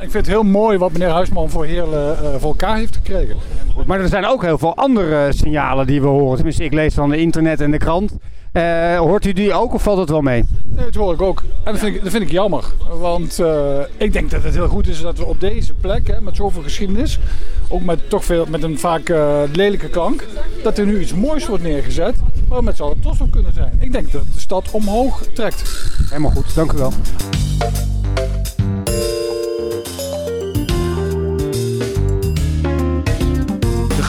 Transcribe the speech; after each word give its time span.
Ik 0.00 0.10
vind 0.10 0.26
het 0.26 0.34
heel 0.34 0.42
mooi 0.42 0.78
wat 0.78 0.92
meneer 0.92 1.08
Huisman 1.08 1.50
voor 1.50 1.64
Heerlen 1.64 2.18
uh, 2.22 2.28
voor 2.38 2.50
elkaar 2.50 2.76
heeft 2.76 2.96
gekregen. 2.96 3.36
Maar 3.86 4.00
er 4.00 4.08
zijn 4.08 4.26
ook 4.26 4.42
heel 4.42 4.58
veel 4.58 4.76
andere 4.76 5.32
signalen 5.32 5.86
die 5.86 6.00
we 6.00 6.06
horen. 6.06 6.34
Tenminste, 6.34 6.64
ik 6.64 6.72
lees 6.72 6.94
van 6.94 7.10
de 7.10 7.16
internet 7.16 7.60
en 7.60 7.70
de 7.70 7.78
krant. 7.78 8.16
Uh, 8.52 8.98
hoort 8.98 9.26
u 9.26 9.32
die 9.32 9.52
ook 9.52 9.74
of 9.74 9.82
valt 9.82 9.98
het 9.98 10.10
wel 10.10 10.20
mee? 10.20 10.44
Nee, 10.64 10.84
dat 10.84 10.94
hoor 10.94 11.12
ik 11.12 11.22
ook. 11.22 11.42
En 11.64 11.72
dat 11.72 11.78
vind 11.78 11.94
ik, 11.94 12.02
dat 12.02 12.12
vind 12.12 12.22
ik 12.22 12.30
jammer. 12.30 12.64
Want 12.98 13.38
uh, 13.38 13.78
ik 13.96 14.12
denk 14.12 14.30
dat 14.30 14.42
het 14.42 14.54
heel 14.54 14.68
goed 14.68 14.88
is 14.88 15.00
dat 15.00 15.18
we 15.18 15.24
op 15.24 15.40
deze 15.40 15.74
plek, 15.74 16.06
hè, 16.06 16.20
met 16.20 16.36
zoveel 16.36 16.62
geschiedenis, 16.62 17.18
ook 17.68 17.82
met 17.82 18.10
toch 18.10 18.24
veel 18.24 18.46
met 18.48 18.62
een 18.62 18.78
vaak 18.78 19.08
uh, 19.08 19.40
lelijke 19.52 19.88
klank, 19.88 20.26
dat 20.62 20.78
er 20.78 20.86
nu 20.86 21.00
iets 21.00 21.14
moois 21.14 21.46
wordt 21.46 21.62
neergezet 21.62 22.16
waar 22.48 22.58
we 22.58 22.64
met 22.64 22.76
z'n 22.76 22.82
allen 22.82 23.00
trots 23.00 23.20
op 23.20 23.30
kunnen 23.30 23.52
zijn. 23.52 23.72
Ik 23.78 23.92
denk 23.92 24.12
dat 24.12 24.22
de 24.34 24.40
stad 24.40 24.70
omhoog 24.70 25.22
trekt. 25.34 25.62
Helemaal 26.08 26.30
goed, 26.30 26.54
dank 26.54 26.72
u 26.72 26.76
wel. 26.76 26.92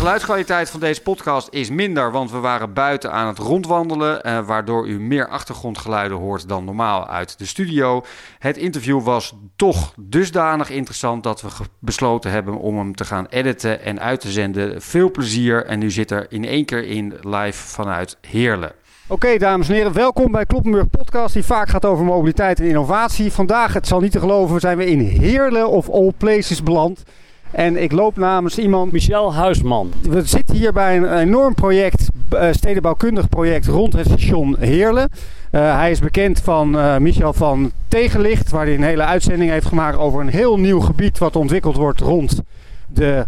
Geluidskwaliteit 0.02 0.70
van 0.70 0.80
deze 0.80 1.02
podcast 1.02 1.48
is 1.52 1.70
minder, 1.70 2.12
want 2.12 2.32
we 2.32 2.38
waren 2.38 2.74
buiten 2.74 3.12
aan 3.12 3.28
het 3.28 3.38
rondwandelen, 3.38 4.24
eh, 4.24 4.46
waardoor 4.46 4.88
u 4.88 5.00
meer 5.00 5.28
achtergrondgeluiden 5.28 6.18
hoort 6.18 6.48
dan 6.48 6.66
normaal 6.66 7.08
uit 7.08 7.38
de 7.38 7.46
studio. 7.46 8.04
Het 8.40 8.58
interview 8.58 9.04
was 9.04 9.36
toch 9.56 9.94
dusdanig 10.00 10.70
interessant 10.70 11.24
dat 11.24 11.42
we 11.42 11.48
besloten 11.80 12.32
hebben 12.32 12.58
om 12.58 12.78
hem 12.78 12.96
te 12.96 13.06
gaan 13.06 13.26
editen 13.30 13.82
en 13.82 14.00
uit 14.00 14.20
te 14.20 14.32
zenden. 14.32 14.82
Veel 14.82 15.12
plezier 15.12 15.66
en 15.66 15.82
u 15.82 15.92
zit 15.92 16.12
er 16.12 16.26
in 16.30 16.46
één 16.46 16.66
keer 16.66 16.88
in 16.88 17.14
live 17.22 17.68
vanuit 17.68 18.18
Heerlen. 18.22 18.72
Oké, 19.08 19.38
dames 19.38 19.70
en 19.70 19.76
heren, 19.76 19.94
welkom 19.94 20.32
bij 20.32 20.46
Kloppenburg 20.46 20.90
Podcast, 20.90 21.34
die 21.34 21.44
vaak 21.44 21.70
gaat 21.70 21.86
over 21.86 22.06
mobiliteit 22.06 22.60
en 22.60 22.66
innovatie. 22.66 23.32
Vandaag, 23.32 23.74
het 23.74 23.88
zal 23.88 24.00
niet 24.00 24.12
te 24.12 24.20
geloven, 24.20 24.60
zijn 24.60 24.78
we 24.78 24.86
in 24.86 25.00
Heerlen 25.00 25.70
of 25.70 25.90
all 25.90 26.12
places 26.18 26.64
beland. 26.64 27.04
En 27.52 27.84
ik 27.84 27.92
loop 27.92 28.18
namens 28.18 28.58
iemand... 28.58 28.92
Michel 28.92 29.34
Huisman. 29.34 29.92
We 30.02 30.22
zitten 30.26 30.56
hier 30.56 30.74
bij 30.74 30.98
een 30.98 31.18
enorm 31.18 31.54
project, 31.54 32.10
uh, 32.34 32.48
stedenbouwkundig 32.52 33.30
project 33.30 33.68
rond 33.68 33.94
het 33.94 34.06
station 34.06 34.56
Heerlen. 34.60 35.10
Uh, 35.52 35.78
hij 35.78 35.92
is 35.92 36.00
bekend 36.00 36.40
van 36.40 36.76
uh, 36.76 36.98
Michel 36.98 37.34
van 37.34 37.72
Tegenlicht, 37.88 38.52
waar 38.52 38.66
hij 38.66 38.76
een 38.76 38.84
hele 38.84 39.04
uitzending 39.04 39.52
heeft 39.52 39.66
gemaakt 39.66 39.98
over 39.98 40.22
een 40.22 40.30
heel 40.30 40.60
nieuw 40.60 40.80
gebied 40.80 41.18
wat 41.18 41.36
ontwikkeld 41.36 41.76
wordt 41.76 42.00
rond 42.00 42.42
de, 42.88 43.26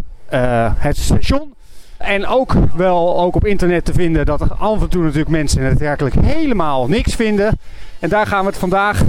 het 0.77 0.97
station. 0.97 1.53
En 1.97 2.27
ook 2.27 2.53
wel 2.75 3.19
ook 3.19 3.35
op 3.35 3.45
internet 3.45 3.85
te 3.85 3.93
vinden 3.93 4.25
dat 4.25 4.41
er 4.41 4.53
af 4.53 4.81
en 4.81 4.89
toe 4.89 5.03
natuurlijk 5.03 5.29
mensen 5.29 5.63
het 5.63 5.79
werkelijk 5.79 6.15
helemaal 6.15 6.87
niks 6.87 7.15
vinden. 7.15 7.57
En 7.99 8.09
daar 8.09 8.27
gaan 8.27 8.43
we 8.43 8.49
het 8.49 8.59
vandaag 8.59 9.03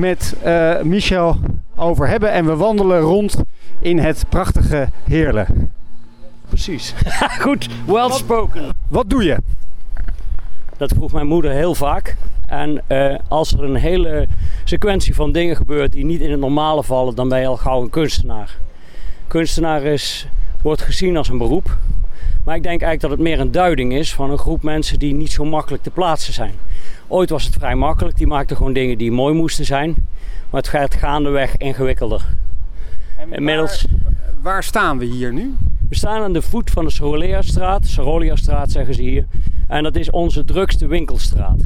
met 0.00 0.36
Michel 0.82 1.36
over 1.76 2.08
hebben. 2.08 2.32
En 2.32 2.46
we 2.46 2.56
wandelen 2.56 3.00
rond 3.00 3.36
in 3.80 3.98
het 3.98 4.24
prachtige 4.28 4.88
Heerlen. 5.04 5.70
Precies. 6.48 6.94
Goed, 7.44 7.68
well 7.86 8.10
spoken. 8.10 8.62
Wat, 8.62 8.74
wat 8.88 9.10
doe 9.10 9.24
je? 9.24 9.36
Dat 10.76 10.92
vroeg 10.92 11.12
mijn 11.12 11.26
moeder 11.26 11.50
heel 11.50 11.74
vaak. 11.74 12.16
En 12.46 12.82
uh, 12.88 13.14
als 13.28 13.52
er 13.52 13.64
een 13.64 13.74
hele 13.74 14.26
sequentie 14.64 15.14
van 15.14 15.32
dingen 15.32 15.56
gebeurt 15.56 15.92
die 15.92 16.04
niet 16.04 16.20
in 16.20 16.30
het 16.30 16.40
normale 16.40 16.82
vallen, 16.82 17.14
dan 17.14 17.28
ben 17.28 17.40
je 17.40 17.46
al 17.46 17.56
gauw 17.56 17.82
een 17.82 17.90
kunstenaar. 17.90 18.56
Kunstenaar 19.26 19.82
is, 19.82 20.26
wordt 20.62 20.82
gezien 20.82 21.16
als 21.16 21.28
een 21.28 21.38
beroep. 21.38 21.76
Maar 22.44 22.56
ik 22.56 22.62
denk 22.62 22.82
eigenlijk 22.82 23.00
dat 23.00 23.10
het 23.10 23.20
meer 23.20 23.40
een 23.40 23.52
duiding 23.52 23.92
is 23.92 24.14
van 24.14 24.30
een 24.30 24.38
groep 24.38 24.62
mensen 24.62 24.98
die 24.98 25.14
niet 25.14 25.32
zo 25.32 25.44
makkelijk 25.44 25.82
te 25.82 25.90
plaatsen 25.90 26.32
zijn. 26.32 26.54
Ooit 27.12 27.30
was 27.30 27.44
het 27.44 27.54
vrij 27.54 27.74
makkelijk, 27.74 28.16
die 28.16 28.26
maakten 28.26 28.56
gewoon 28.56 28.72
dingen 28.72 28.98
die 28.98 29.12
mooi 29.12 29.34
moesten 29.34 29.64
zijn. 29.64 29.94
Maar 30.50 30.60
het 30.60 30.68
gaat 30.68 30.94
gaandeweg 30.94 31.56
ingewikkelder. 31.56 32.24
En 33.18 33.32
Inmiddels... 33.32 33.86
Waar, 33.90 34.12
waar, 34.42 34.62
staan 34.62 34.98
we 34.98 35.04
hier 35.04 35.32
nu? 35.32 35.54
We 35.88 35.94
staan 35.94 36.22
aan 36.22 36.32
de 36.32 36.42
voet 36.42 36.70
van 36.70 36.84
de 36.84 36.90
Saroliastraat. 36.90 37.86
Saroliastraat 37.86 38.70
zeggen 38.70 38.94
ze 38.94 39.02
hier. 39.02 39.26
En 39.68 39.82
dat 39.82 39.96
is 39.96 40.10
onze 40.10 40.44
drukste 40.44 40.86
winkelstraat. 40.86 41.60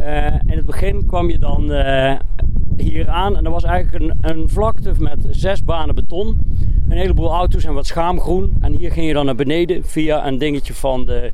Uh, 0.00 0.26
in 0.26 0.56
het 0.56 0.66
begin 0.66 1.06
kwam 1.06 1.30
je 1.30 1.38
dan 1.38 1.70
uh, 1.70 2.12
hier 2.76 3.08
aan 3.08 3.36
en 3.36 3.44
er 3.44 3.50
was 3.50 3.64
eigenlijk 3.64 4.04
een, 4.04 4.18
een, 4.30 4.48
vlakte 4.48 4.92
met 4.98 5.26
zes 5.30 5.64
banen 5.64 5.94
beton. 5.94 6.40
Een 6.90 6.96
heleboel 6.96 7.30
auto's 7.30 7.64
en 7.64 7.74
wat 7.74 7.86
schaamgroen. 7.86 8.56
En 8.60 8.76
hier 8.76 8.92
ging 8.92 9.06
je 9.06 9.12
dan 9.12 9.26
naar 9.26 9.34
beneden 9.34 9.84
via 9.84 10.26
een 10.26 10.38
dingetje 10.38 10.74
van 10.74 11.04
de 11.04 11.32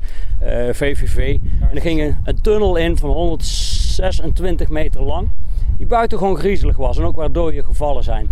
VVV. 0.71 1.37
En 1.59 1.75
er 1.75 1.81
ging 1.81 2.01
een, 2.01 2.17
een 2.23 2.41
tunnel 2.41 2.75
in 2.75 2.97
van 2.97 3.09
126 3.09 4.69
meter 4.69 5.01
lang. 5.01 5.29
Die 5.77 5.87
buitengewoon 5.87 6.37
griezelig 6.37 6.77
was 6.77 6.97
en 6.97 7.03
ook 7.03 7.15
waardoor 7.15 7.53
je 7.53 7.63
gevallen 7.63 8.03
zijn. 8.03 8.29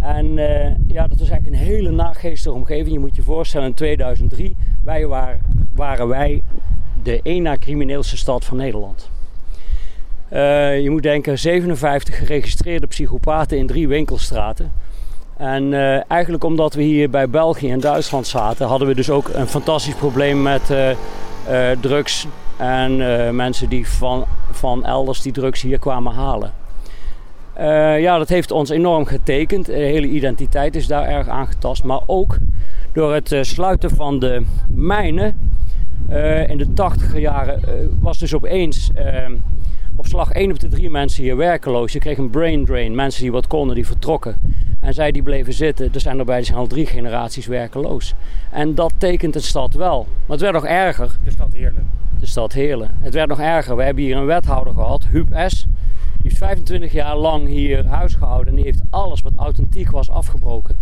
En 0.00 0.26
uh, 0.36 0.64
ja, 0.86 1.06
dat 1.06 1.18
was 1.18 1.28
eigenlijk 1.28 1.46
een 1.46 1.66
hele 1.66 1.90
nageestige 1.90 2.54
omgeving. 2.54 2.92
Je 2.92 2.98
moet 2.98 3.16
je 3.16 3.22
voorstellen, 3.22 3.66
in 3.66 3.74
2003 3.74 4.56
wij 4.84 5.06
waren, 5.06 5.40
waren 5.74 6.08
wij 6.08 6.42
de 7.02 7.20
één 7.22 7.42
na 7.42 7.56
crimineelste 7.56 8.16
stad 8.16 8.44
van 8.44 8.56
Nederland. 8.56 9.10
Uh, 10.32 10.80
je 10.80 10.90
moet 10.90 11.02
denken, 11.02 11.38
57 11.38 12.16
geregistreerde 12.16 12.86
psychopaten 12.86 13.58
in 13.58 13.66
drie 13.66 13.88
winkelstraten. 13.88 14.72
En 15.40 15.72
uh, 15.72 16.10
eigenlijk 16.10 16.44
omdat 16.44 16.74
we 16.74 16.82
hier 16.82 17.10
bij 17.10 17.30
België 17.30 17.70
en 17.70 17.80
Duitsland 17.80 18.26
zaten, 18.26 18.66
hadden 18.66 18.88
we 18.88 18.94
dus 18.94 19.10
ook 19.10 19.30
een 19.32 19.46
fantastisch 19.46 19.94
probleem 19.94 20.42
met 20.42 20.72
drugs 21.80 22.26
en 22.56 22.96
mensen 23.36 23.68
die 23.68 23.88
van, 23.88 24.24
van 24.50 24.84
elders 24.84 25.22
die 25.22 25.32
drugs 25.32 25.62
hier 25.62 25.78
kwamen 25.78 26.12
halen. 26.12 26.52
Ja, 28.00 28.18
dat 28.18 28.28
heeft 28.28 28.50
ons 28.50 28.70
enorm 28.70 29.04
getekend. 29.04 29.66
De 29.66 29.72
hele 29.72 30.06
identiteit 30.06 30.76
is 30.76 30.86
daar 30.86 31.08
erg 31.08 31.28
aangetast. 31.28 31.84
Maar 31.84 32.00
ook 32.06 32.36
door 32.92 33.14
het 33.14 33.36
sluiten 33.40 33.90
van 33.90 34.18
de 34.18 34.42
mijnen 34.68 35.38
in 36.46 36.58
de 36.58 36.72
tachtiger 36.74 37.20
jaren 37.20 37.60
was 38.00 38.18
dus 38.18 38.34
opeens 38.34 38.90
op 39.96 40.06
slag 40.06 40.30
1 40.30 40.50
op 40.50 40.60
de 40.60 40.68
3 40.68 40.90
mensen 40.90 41.22
hier 41.22 41.36
werkeloos. 41.36 41.92
Je 41.92 41.98
kreeg 41.98 42.18
een 42.18 42.30
brain 42.30 42.64
drain. 42.64 42.94
Mensen 42.94 43.22
die 43.22 43.32
wat 43.32 43.46
konden, 43.46 43.74
die 43.74 43.86
vertrokken. 43.86 44.49
En 44.80 44.94
zij 44.94 45.12
die 45.12 45.22
bleven 45.22 45.52
zitten. 45.52 45.90
Er 45.94 46.00
zijn 46.00 46.18
er 46.18 46.24
bij 46.24 46.48
al 46.54 46.66
drie 46.66 46.86
generaties 46.86 47.46
werkeloos. 47.46 48.14
En 48.50 48.74
dat 48.74 48.92
tekent 48.98 49.32
de 49.32 49.40
stad 49.40 49.74
wel. 49.74 50.06
Maar 50.10 50.36
het 50.36 50.40
werd 50.40 50.54
nog 50.54 50.66
erger. 50.66 51.16
De 51.24 51.30
stad 51.30 51.52
Heerlen. 51.52 51.90
De 52.18 52.26
stad 52.26 52.52
Heerlen. 52.52 52.90
Het 53.00 53.14
werd 53.14 53.28
nog 53.28 53.40
erger. 53.40 53.76
We 53.76 53.82
hebben 53.82 54.04
hier 54.04 54.16
een 54.16 54.26
wethouder 54.26 54.72
gehad, 54.72 55.06
Huub 55.06 55.44
S. 55.46 55.66
Die 56.12 56.30
heeft 56.30 56.36
25 56.36 56.92
jaar 56.92 57.16
lang 57.16 57.46
hier 57.46 57.86
huis 57.86 58.14
gehouden 58.14 58.48
en 58.48 58.54
die 58.54 58.64
heeft 58.64 58.82
alles 58.90 59.20
wat 59.20 59.32
authentiek 59.36 59.90
was 59.90 60.10
afgebroken. 60.10 60.76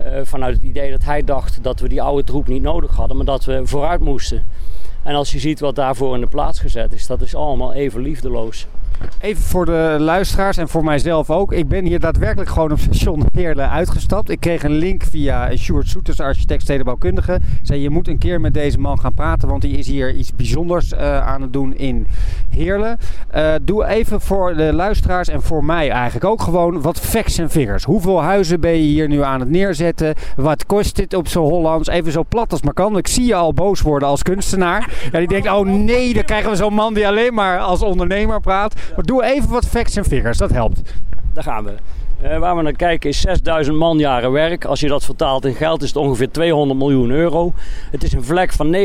Uh, 0.00 0.20
vanuit 0.22 0.54
het 0.54 0.62
idee 0.62 0.90
dat 0.90 1.04
hij 1.04 1.24
dacht 1.24 1.62
dat 1.62 1.80
we 1.80 1.88
die 1.88 2.02
oude 2.02 2.24
troep 2.24 2.48
niet 2.48 2.62
nodig 2.62 2.96
hadden, 2.96 3.16
maar 3.16 3.26
dat 3.26 3.44
we 3.44 3.60
vooruit 3.64 4.00
moesten. 4.00 4.44
En 5.02 5.14
als 5.14 5.32
je 5.32 5.38
ziet 5.38 5.60
wat 5.60 5.74
daarvoor 5.74 6.14
in 6.14 6.20
de 6.20 6.26
plaats 6.26 6.60
gezet 6.60 6.92
is, 6.92 7.06
dat 7.06 7.20
is 7.20 7.34
allemaal 7.34 7.72
even 7.72 8.00
liefdeloos. 8.00 8.66
Even 9.20 9.42
voor 9.42 9.64
de 9.64 9.96
luisteraars 9.98 10.56
en 10.56 10.68
voor 10.68 10.84
mijzelf 10.84 11.30
ook. 11.30 11.52
Ik 11.52 11.68
ben 11.68 11.84
hier 11.84 12.00
daadwerkelijk 12.00 12.50
gewoon 12.50 12.72
op 12.72 12.78
station 12.78 13.26
Heerlen 13.32 13.70
uitgestapt. 13.70 14.30
Ik 14.30 14.40
kreeg 14.40 14.62
een 14.62 14.74
link 14.74 15.02
via 15.02 15.56
Sjoerd 15.56 15.88
Soeters, 15.88 16.20
architect 16.20 16.62
stedenbouwkundige. 16.62 17.40
Zei 17.62 17.80
je 17.80 17.90
moet 17.90 18.08
een 18.08 18.18
keer 18.18 18.40
met 18.40 18.54
deze 18.54 18.78
man 18.78 19.00
gaan 19.00 19.14
praten, 19.14 19.48
want 19.48 19.62
hij 19.62 19.72
is 19.72 19.86
hier 19.86 20.14
iets 20.14 20.34
bijzonders 20.34 20.92
uh, 20.92 21.26
aan 21.26 21.42
het 21.42 21.52
doen 21.52 21.76
in 21.76 22.06
Heerlen. 22.48 22.98
Uh, 23.34 23.54
doe 23.62 23.86
even 23.86 24.20
voor 24.20 24.56
de 24.56 24.72
luisteraars 24.72 25.28
en 25.28 25.42
voor 25.42 25.64
mij 25.64 25.90
eigenlijk 25.90 26.24
ook 26.24 26.42
gewoon 26.42 26.82
wat 26.82 27.00
facts 27.00 27.38
en 27.38 27.50
figures. 27.50 27.84
Hoeveel 27.84 28.22
huizen 28.22 28.60
ben 28.60 28.72
je 28.72 28.78
hier 28.78 29.08
nu 29.08 29.22
aan 29.22 29.40
het 29.40 29.50
neerzetten? 29.50 30.14
Wat 30.36 30.66
kost 30.66 30.96
dit 30.96 31.14
op 31.14 31.28
zo'n 31.28 31.48
Hollands? 31.48 31.88
Even 31.88 32.12
zo 32.12 32.24
plat 32.28 32.52
als 32.52 32.62
maar 32.62 32.74
kan. 32.74 32.96
Ik 32.96 33.08
zie 33.08 33.24
je 33.24 33.34
al 33.34 33.54
boos 33.54 33.80
worden 33.80 34.08
als 34.08 34.22
kunstenaar. 34.22 34.92
Ja, 35.12 35.18
die 35.18 35.28
denkt, 35.28 35.50
oh 35.50 35.66
nee, 35.66 36.14
dan 36.14 36.24
krijgen 36.24 36.50
we 36.50 36.56
zo'n 36.56 36.74
man 36.74 36.94
die 36.94 37.06
alleen 37.06 37.34
maar 37.34 37.58
als 37.58 37.82
ondernemer 37.82 38.40
praat. 38.40 38.74
Maar 38.96 39.04
doe 39.04 39.24
even 39.24 39.50
wat 39.50 39.66
facts 39.66 39.96
en 39.96 40.04
figures, 40.04 40.38
dat 40.38 40.50
helpt. 40.50 40.82
Daar 41.32 41.44
gaan 41.44 41.64
we. 41.64 41.74
Uh, 42.22 42.38
waar 42.38 42.56
we 42.56 42.62
naar 42.62 42.72
kijken 42.72 43.10
is 43.10 43.20
6000 43.20 43.76
manjaren 43.76 44.32
werk. 44.32 44.64
Als 44.64 44.80
je 44.80 44.88
dat 44.88 45.04
vertaalt 45.04 45.44
in 45.44 45.54
geld 45.54 45.82
is 45.82 45.88
het 45.88 45.96
ongeveer 45.96 46.30
200 46.30 46.78
miljoen 46.78 47.10
euro. 47.10 47.52
Het 47.90 48.02
is 48.02 48.12
een 48.12 48.24
vlek 48.24 48.52
van 48.52 48.76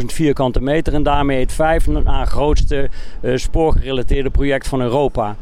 90.000 0.00 0.04
vierkante 0.06 0.60
meter 0.60 0.94
en 0.94 1.02
daarmee 1.02 1.40
het 1.40 1.52
vijfde 1.52 2.02
na 2.02 2.24
grootste 2.24 2.90
uh, 3.20 3.36
spoorgerelateerde 3.36 4.30
project 4.30 4.68
van 4.68 4.80
Europa. 4.80 5.36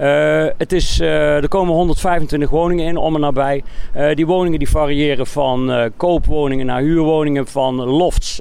Uh, 0.00 0.46
het 0.56 0.72
is, 0.72 1.00
uh, 1.00 1.36
er 1.36 1.48
komen 1.48 1.74
125 1.74 2.50
woningen 2.50 2.86
in 2.86 2.96
om 2.96 3.14
en 3.14 3.20
nabij. 3.20 3.62
Uh, 3.96 4.14
die 4.14 4.26
woningen 4.26 4.58
die 4.58 4.68
variëren 4.68 5.26
van 5.26 5.90
koopwoningen 5.96 6.66
naar 6.66 6.80
huurwoningen, 6.80 7.46
van 7.46 7.74
lofts, 7.74 8.40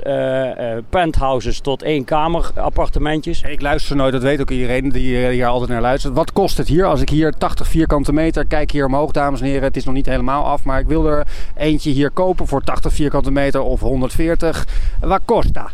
penthouses 0.89 1.59
tot 1.59 1.83
één-kamer 1.83 2.51
appartementjes. 2.55 3.41
Ik 3.41 3.61
luister 3.61 3.95
nooit, 3.95 4.11
dat 4.11 4.21
weet 4.21 4.41
ook 4.41 4.49
iedereen 4.49 4.89
die 4.89 5.17
hier 5.17 5.47
altijd 5.47 5.69
naar 5.69 5.81
luistert. 5.81 6.13
Wat 6.13 6.33
kost 6.33 6.57
het 6.57 6.67
hier 6.67 6.85
als 6.85 7.01
ik 7.01 7.09
hier 7.09 7.33
80 7.37 7.67
vierkante 7.67 8.13
meter, 8.13 8.45
kijk 8.45 8.71
hier 8.71 8.85
omhoog 8.85 9.11
dames 9.11 9.41
en 9.41 9.47
heren, 9.47 9.63
het 9.63 9.77
is 9.77 9.85
nog 9.85 9.93
niet 9.93 10.05
helemaal 10.05 10.43
af, 10.43 10.63
maar 10.63 10.79
ik 10.79 10.87
wil 10.87 11.07
er 11.07 11.27
eentje 11.57 11.91
hier 11.91 12.09
kopen 12.09 12.47
voor 12.47 12.61
80 12.61 12.93
vierkante 12.93 13.31
meter 13.31 13.61
of 13.61 13.79
140. 13.79 14.67
Wat 14.99 15.21
kost 15.25 15.53
dat? 15.53 15.71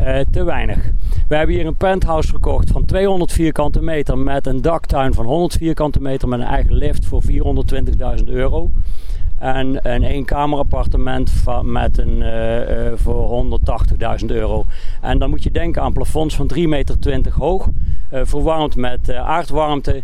Uh, 0.00 0.20
te 0.30 0.44
weinig. 0.44 0.90
We 1.28 1.36
hebben 1.36 1.54
hier 1.54 1.66
een 1.66 1.76
penthouse 1.76 2.28
gekocht 2.28 2.70
van 2.70 2.84
200 2.84 3.32
vierkante 3.32 3.82
meter 3.82 4.18
met 4.18 4.46
een 4.46 4.62
daktuin 4.62 5.14
van 5.14 5.24
100 5.24 5.52
vierkante 5.52 6.00
meter 6.00 6.28
met 6.28 6.40
een 6.40 6.46
eigen 6.46 6.74
lift 6.74 7.04
voor 7.04 7.22
420.000 8.18 8.24
euro. 8.24 8.70
En 9.44 9.78
een 9.82 10.02
eenkamerappartement 10.02 11.32
met 11.62 11.98
een, 11.98 12.22
uh, 12.22 12.92
voor 12.94 13.24
180.000 13.24 14.30
euro. 14.30 14.64
En 15.00 15.18
dan 15.18 15.30
moet 15.30 15.42
je 15.42 15.50
denken 15.50 15.82
aan 15.82 15.92
plafonds 15.92 16.36
van 16.36 16.50
3,20 16.54 16.68
meter 16.68 16.96
hoog. 17.32 17.68
Uh, 18.12 18.20
verwarmd 18.22 18.76
met 18.76 19.12
aardwarmte. 19.12 20.02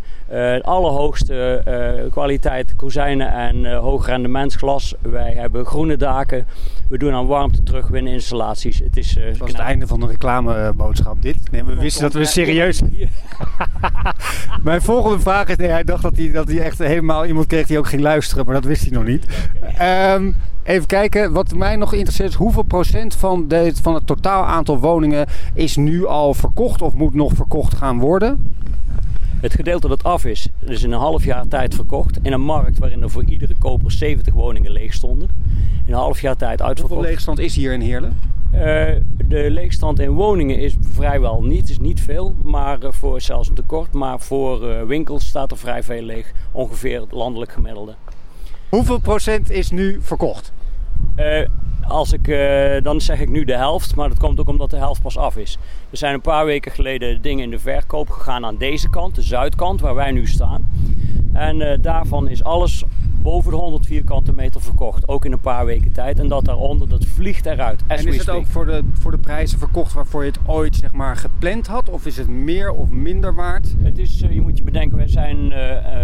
allerhoogste 0.63 1.63
kwaliteit 2.11 2.77
kozijnen 2.77 3.33
en 3.33 3.75
hoog 3.77 4.07
rendementsglas. 4.07 4.95
Wij 5.01 5.33
hebben 5.33 5.67
groene 5.67 5.97
daken. 5.97 6.47
We 6.91 6.99
doen 6.99 7.13
aan 7.13 7.27
warmte 7.27 7.63
terugwinnen 7.63 8.13
installaties. 8.13 8.79
Het 8.79 8.97
is 8.97 9.17
uh, 9.17 9.25
was 9.39 9.51
het 9.51 9.61
einde 9.61 9.87
van 9.87 10.01
de 10.01 10.07
reclameboodschap 10.07 11.23
dit. 11.23 11.51
Nee, 11.51 11.65
we 11.65 11.75
wisten 11.75 12.03
dat 12.03 12.13
we 12.13 12.25
serieus... 12.25 12.83
Mijn 14.63 14.83
volgende 14.83 15.19
vraag 15.21 15.49
is... 15.49 15.57
Nee, 15.57 15.69
hij 15.69 15.85
dacht 15.85 16.03
dat 16.03 16.17
hij, 16.17 16.31
dat 16.31 16.49
hij 16.49 16.61
echt 16.61 16.79
helemaal 16.79 17.27
iemand 17.27 17.47
kreeg 17.47 17.67
die 17.67 17.79
ook 17.79 17.87
ging 17.87 18.03
luisteren. 18.03 18.45
Maar 18.45 18.55
dat 18.55 18.65
wist 18.65 18.83
hij 18.83 18.91
nog 18.91 19.05
niet. 19.05 19.27
Um, 19.81 20.37
even 20.63 20.87
kijken. 20.87 21.33
Wat 21.33 21.55
mij 21.55 21.77
nog 21.77 21.93
interesseert 21.93 22.29
is... 22.29 22.35
Hoeveel 22.35 22.63
procent 22.63 23.15
van, 23.15 23.49
de, 23.49 23.73
van 23.83 23.95
het 23.95 24.07
totaal 24.07 24.45
aantal 24.45 24.79
woningen 24.79 25.27
is 25.55 25.77
nu 25.77 26.07
al 26.07 26.35
verkocht 26.35 26.83
of 26.83 26.95
moet 26.95 27.15
nog 27.15 27.33
verkocht 27.33 27.75
gaan 27.77 27.99
worden? 27.99 28.55
Het 29.41 29.55
gedeelte 29.55 29.89
dat 29.89 30.05
af 30.05 30.25
is, 30.25 30.49
is 30.67 30.83
in 30.83 30.93
een 30.93 30.99
half 30.99 31.25
jaar 31.25 31.49
tijd 31.49 31.75
verkocht. 31.75 32.19
In 32.23 32.33
een 32.33 32.41
markt 32.41 32.79
waarin 32.79 33.03
er 33.03 33.11
voor 33.11 33.25
iedere 33.25 33.55
koper 33.59 33.93
70 33.93 34.35
woningen 34.35 34.71
leeg 34.71 34.95
stonden. 34.95 35.29
In 35.87 35.93
een 35.93 35.99
half 35.99 36.21
jaar 36.21 36.37
tijd 36.37 36.63
uitverkocht. 36.63 36.95
Hoeveel 36.95 37.11
leegstand 37.11 37.39
is 37.39 37.57
hier 37.57 37.73
in 37.73 37.81
Heerlen? 37.81 38.17
Uh, 38.55 38.61
de 39.29 39.51
leegstand 39.51 40.01
in 40.01 40.11
woningen 40.11 40.59
is 40.59 40.75
vrijwel 40.81 41.43
niet, 41.43 41.71
is 41.71 41.79
niet 41.79 42.01
veel, 42.01 42.35
maar 42.43 42.83
uh, 42.83 42.93
voor 42.93 43.21
zelfs 43.21 43.49
een 43.49 43.55
tekort. 43.55 43.93
Maar 43.93 44.21
voor 44.21 44.69
uh, 44.69 44.83
winkels 44.83 45.27
staat 45.27 45.51
er 45.51 45.57
vrij 45.57 45.83
veel 45.83 46.03
leeg, 46.03 46.33
ongeveer 46.53 47.01
het 47.01 47.13
landelijk 47.13 47.53
gemiddelde. 47.53 47.95
Hoeveel 48.71 48.99
procent 48.99 49.51
is 49.51 49.71
nu 49.71 49.99
verkocht? 50.03 50.53
als 51.89 52.13
ik, 52.13 52.27
dan 52.83 53.01
zeg 53.01 53.21
ik 53.21 53.29
nu 53.29 53.45
de 53.45 53.57
helft, 53.57 53.95
maar 53.95 54.09
dat 54.09 54.19
komt 54.19 54.41
ook 54.41 54.49
omdat 54.49 54.71
de 54.71 54.77
helft 54.77 55.03
pas 55.03 55.17
af 55.19 55.37
is. 55.37 55.59
Er 55.91 55.97
zijn 55.97 56.15
een 56.15 56.21
paar 56.21 56.45
weken 56.45 56.73
geleden 56.73 57.23
dingen 57.23 57.45
in 57.45 57.51
de 57.51 57.59
verkoop 57.59 58.11
gegaan 58.11 58.45
aan 58.45 58.57
deze 58.57 58.91
kant, 58.91 59.15
de 59.15 59.23
zuidkant, 59.23 59.81
waar 59.81 59.95
wij 59.95 60.11
nu 60.11 60.27
staan. 60.27 60.71
En 61.33 61.79
daarvan 61.83 62.29
is 62.29 62.45
alles 62.45 62.85
boven 63.23 63.51
de 63.51 63.57
100 63.57 63.87
vierkante 63.87 64.33
meter 64.33 64.61
verkocht. 64.61 65.09
Ook 65.09 65.25
in 65.25 65.33
een 65.33 65.41
paar 65.41 65.67
weken 65.67 65.93
tijd. 65.93 66.19
En 66.19 66.29
dat 66.29 66.45
daaronder, 66.45 66.89
dat 66.89 67.05
vliegt 67.05 67.47
eruit. 67.47 67.83
En 67.87 68.07
is 68.07 68.17
het 68.19 68.29
ook 68.29 68.47
voor 68.47 68.67
de, 68.67 68.83
voor 68.93 69.11
de 69.11 69.19
prijzen 69.19 69.59
verkocht 69.59 69.93
waarvoor 69.93 70.25
je 70.25 70.31
het 70.31 70.39
ooit 70.47 70.77
zeg 70.77 70.93
maar, 70.93 71.17
gepland 71.17 71.67
had? 71.67 71.91
Of 71.91 72.07
is 72.07 72.17
het 72.17 72.29
meer 72.29 72.71
of 72.71 72.91
minder 72.91 73.35
waard? 73.35 73.75
Het 73.83 73.99
is, 73.99 74.23
uh, 74.23 74.33
je 74.33 74.41
moet 74.41 74.59
je 74.59 74.65
bedenken, 74.65 74.99
we 74.99 75.09
zijn 75.09 75.37
uh, 75.47 75.57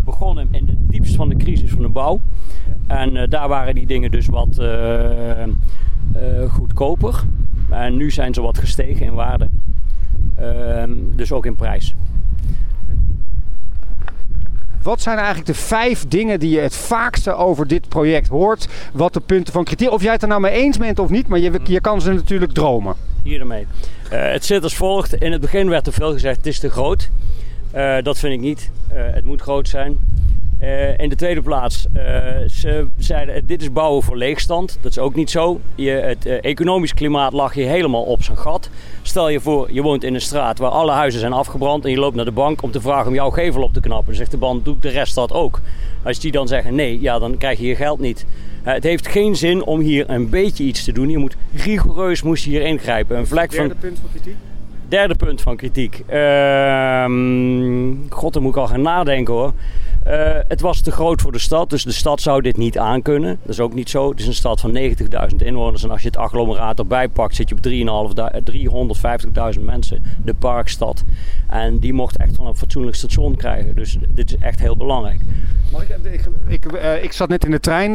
begonnen 0.04 0.48
in 0.50 0.66
de 0.66 0.74
diepst 0.78 1.14
van 1.14 1.28
de 1.28 1.36
crisis 1.36 1.70
van 1.70 1.82
de 1.82 1.88
bouw. 1.88 2.20
En 2.86 3.30
daar 3.30 3.48
waren 3.48 3.74
die 3.74 3.86
dingen 3.86 4.10
dus 4.10 4.26
wat 4.26 4.60
goedkoper. 6.48 7.24
En 7.70 7.96
nu 7.96 8.10
zijn 8.10 8.34
ze 8.34 8.40
wat 8.40 8.58
gestegen 8.58 9.06
in 9.06 9.14
waarde. 9.14 9.48
Ehm, 10.34 10.90
dus 11.14 11.32
ook 11.32 11.46
in 11.46 11.56
prijs. 11.56 11.94
Wat 14.86 15.02
zijn 15.02 15.16
eigenlijk 15.16 15.46
de 15.46 15.54
vijf 15.54 16.04
dingen 16.08 16.40
die 16.40 16.50
je 16.50 16.60
het 16.60 16.76
vaakste 16.76 17.34
over 17.34 17.66
dit 17.66 17.88
project 17.88 18.28
hoort? 18.28 18.68
Wat 18.92 19.12
de 19.12 19.20
punten 19.20 19.52
van 19.52 19.64
kritiek... 19.64 19.90
Of 19.90 20.02
jij 20.02 20.12
het 20.12 20.22
er 20.22 20.28
nou 20.28 20.40
mee 20.40 20.52
eens 20.52 20.78
bent 20.78 20.98
of 20.98 21.10
niet, 21.10 21.28
maar 21.28 21.38
je, 21.38 21.60
je 21.64 21.80
kan 21.80 22.00
ze 22.00 22.12
natuurlijk 22.12 22.52
dromen. 22.52 22.94
Hier 23.22 23.40
ermee. 23.40 23.66
Uh, 24.12 24.30
het 24.32 24.44
zit 24.44 24.62
als 24.62 24.74
volgt. 24.74 25.14
In 25.14 25.32
het 25.32 25.40
begin 25.40 25.68
werd 25.68 25.86
er 25.86 25.92
veel 25.92 26.12
gezegd, 26.12 26.36
het 26.36 26.46
is 26.46 26.58
te 26.58 26.70
groot. 26.70 27.10
Uh, 27.74 27.96
dat 28.02 28.18
vind 28.18 28.32
ik 28.32 28.40
niet. 28.40 28.70
Uh, 28.92 28.96
het 28.96 29.24
moet 29.24 29.40
groot 29.40 29.68
zijn. 29.68 29.98
Uh, 30.62 30.98
in 30.98 31.08
de 31.08 31.16
tweede 31.16 31.42
plaats, 31.42 31.86
uh, 31.96 32.02
ze 32.48 32.86
zeiden 32.98 33.46
dit 33.46 33.62
is 33.62 33.72
bouwen 33.72 34.02
voor 34.02 34.16
leegstand. 34.16 34.78
Dat 34.80 34.90
is 34.90 34.98
ook 34.98 35.14
niet 35.14 35.30
zo. 35.30 35.60
Je, 35.74 35.90
het 35.90 36.26
uh, 36.26 36.38
economisch 36.40 36.94
klimaat 36.94 37.32
lag 37.32 37.54
je 37.54 37.62
helemaal 37.62 38.02
op 38.02 38.22
zijn 38.22 38.38
gat. 38.38 38.70
Stel 39.02 39.28
je 39.28 39.40
voor, 39.40 39.72
je 39.72 39.82
woont 39.82 40.04
in 40.04 40.14
een 40.14 40.20
straat 40.20 40.58
waar 40.58 40.70
alle 40.70 40.92
huizen 40.92 41.20
zijn 41.20 41.32
afgebrand 41.32 41.84
en 41.84 41.90
je 41.90 41.98
loopt 41.98 42.16
naar 42.16 42.24
de 42.24 42.30
bank 42.30 42.62
om 42.62 42.70
te 42.70 42.80
vragen 42.80 43.06
om 43.06 43.14
jouw 43.14 43.30
gevel 43.30 43.62
op 43.62 43.72
te 43.72 43.80
knappen. 43.80 44.06
Dan 44.06 44.14
zegt 44.14 44.30
de 44.30 44.36
bank, 44.36 44.64
doet 44.64 44.82
de 44.82 44.88
rest 44.88 45.14
dat 45.14 45.32
ook. 45.32 45.60
Als 46.02 46.18
die 46.18 46.32
dan 46.32 46.48
zeggen 46.48 46.74
nee, 46.74 47.00
ja, 47.00 47.18
dan 47.18 47.36
krijg 47.36 47.58
je 47.58 47.66
je 47.66 47.76
geld 47.76 48.00
niet. 48.00 48.26
het 48.62 48.82
heeft 48.82 49.08
geen 49.08 49.36
zin 49.36 49.64
om 49.64 49.80
hier 49.80 50.10
een 50.10 50.30
beetje 50.30 50.64
iets 50.64 50.84
te 50.84 50.92
doen. 50.92 51.10
Je 51.10 51.18
moet 51.18 51.36
rigoureus 51.54 52.22
moest 52.22 52.44
je 52.44 52.50
hier 52.50 52.62
ingrijpen. 52.62 53.18
Een 53.18 53.26
vlek 53.26 53.50
derde 53.50 53.74
punt 53.74 53.98
van 53.98 54.10
kritiek? 54.10 54.36
Derde 54.88 55.14
punt 55.14 55.40
van 55.40 55.56
kritiek. 55.56 56.02
Ehm, 56.06 57.94
God, 58.08 58.32
dan 58.32 58.42
moet 58.42 58.52
ik 58.52 58.60
al 58.60 58.66
gaan 58.66 58.82
nadenken 58.82 59.34
hoor. 59.34 59.52
Uh, 60.06 60.12
het 60.48 60.60
was 60.60 60.80
te 60.80 60.90
groot 60.90 61.20
voor 61.20 61.32
de 61.32 61.38
stad, 61.38 61.70
dus 61.70 61.84
de 61.84 61.92
stad 61.92 62.20
zou 62.20 62.42
dit 62.42 62.56
niet 62.56 62.78
aankunnen. 62.78 63.38
Dat 63.42 63.52
is 63.52 63.60
ook 63.60 63.74
niet 63.74 63.90
zo. 63.90 64.10
Het 64.10 64.20
is 64.20 64.26
een 64.26 64.34
stad 64.34 64.60
van 64.60 64.78
90.000 64.78 65.36
inwoners 65.36 65.82
en 65.82 65.90
als 65.90 66.02
je 66.02 66.06
het 66.06 66.16
agglomeraat 66.16 66.78
erbij 66.78 67.08
pakt, 67.08 67.34
zit 67.34 67.48
je 67.48 67.54
op 67.54 67.60
350.000 69.56 69.64
mensen. 69.64 70.02
De 70.24 70.34
parkstad. 70.34 71.04
En 71.48 71.78
die 71.78 71.92
mocht 71.92 72.16
echt 72.16 72.36
van 72.36 72.46
een 72.46 72.56
fatsoenlijk 72.56 72.96
station 72.96 73.36
krijgen. 73.36 73.74
Dus 73.74 73.98
dit 74.08 74.32
is 74.32 74.36
echt 74.40 74.60
heel 74.60 74.76
belangrijk. 74.76 75.20
Ik, 75.80 76.12
ik, 76.12 76.28
ik, 76.46 76.72
uh, 76.72 77.02
ik, 77.02 77.12
zat 77.12 77.28
net 77.28 77.44
in 77.44 77.50
de 77.50 77.60
trein, 77.60 77.92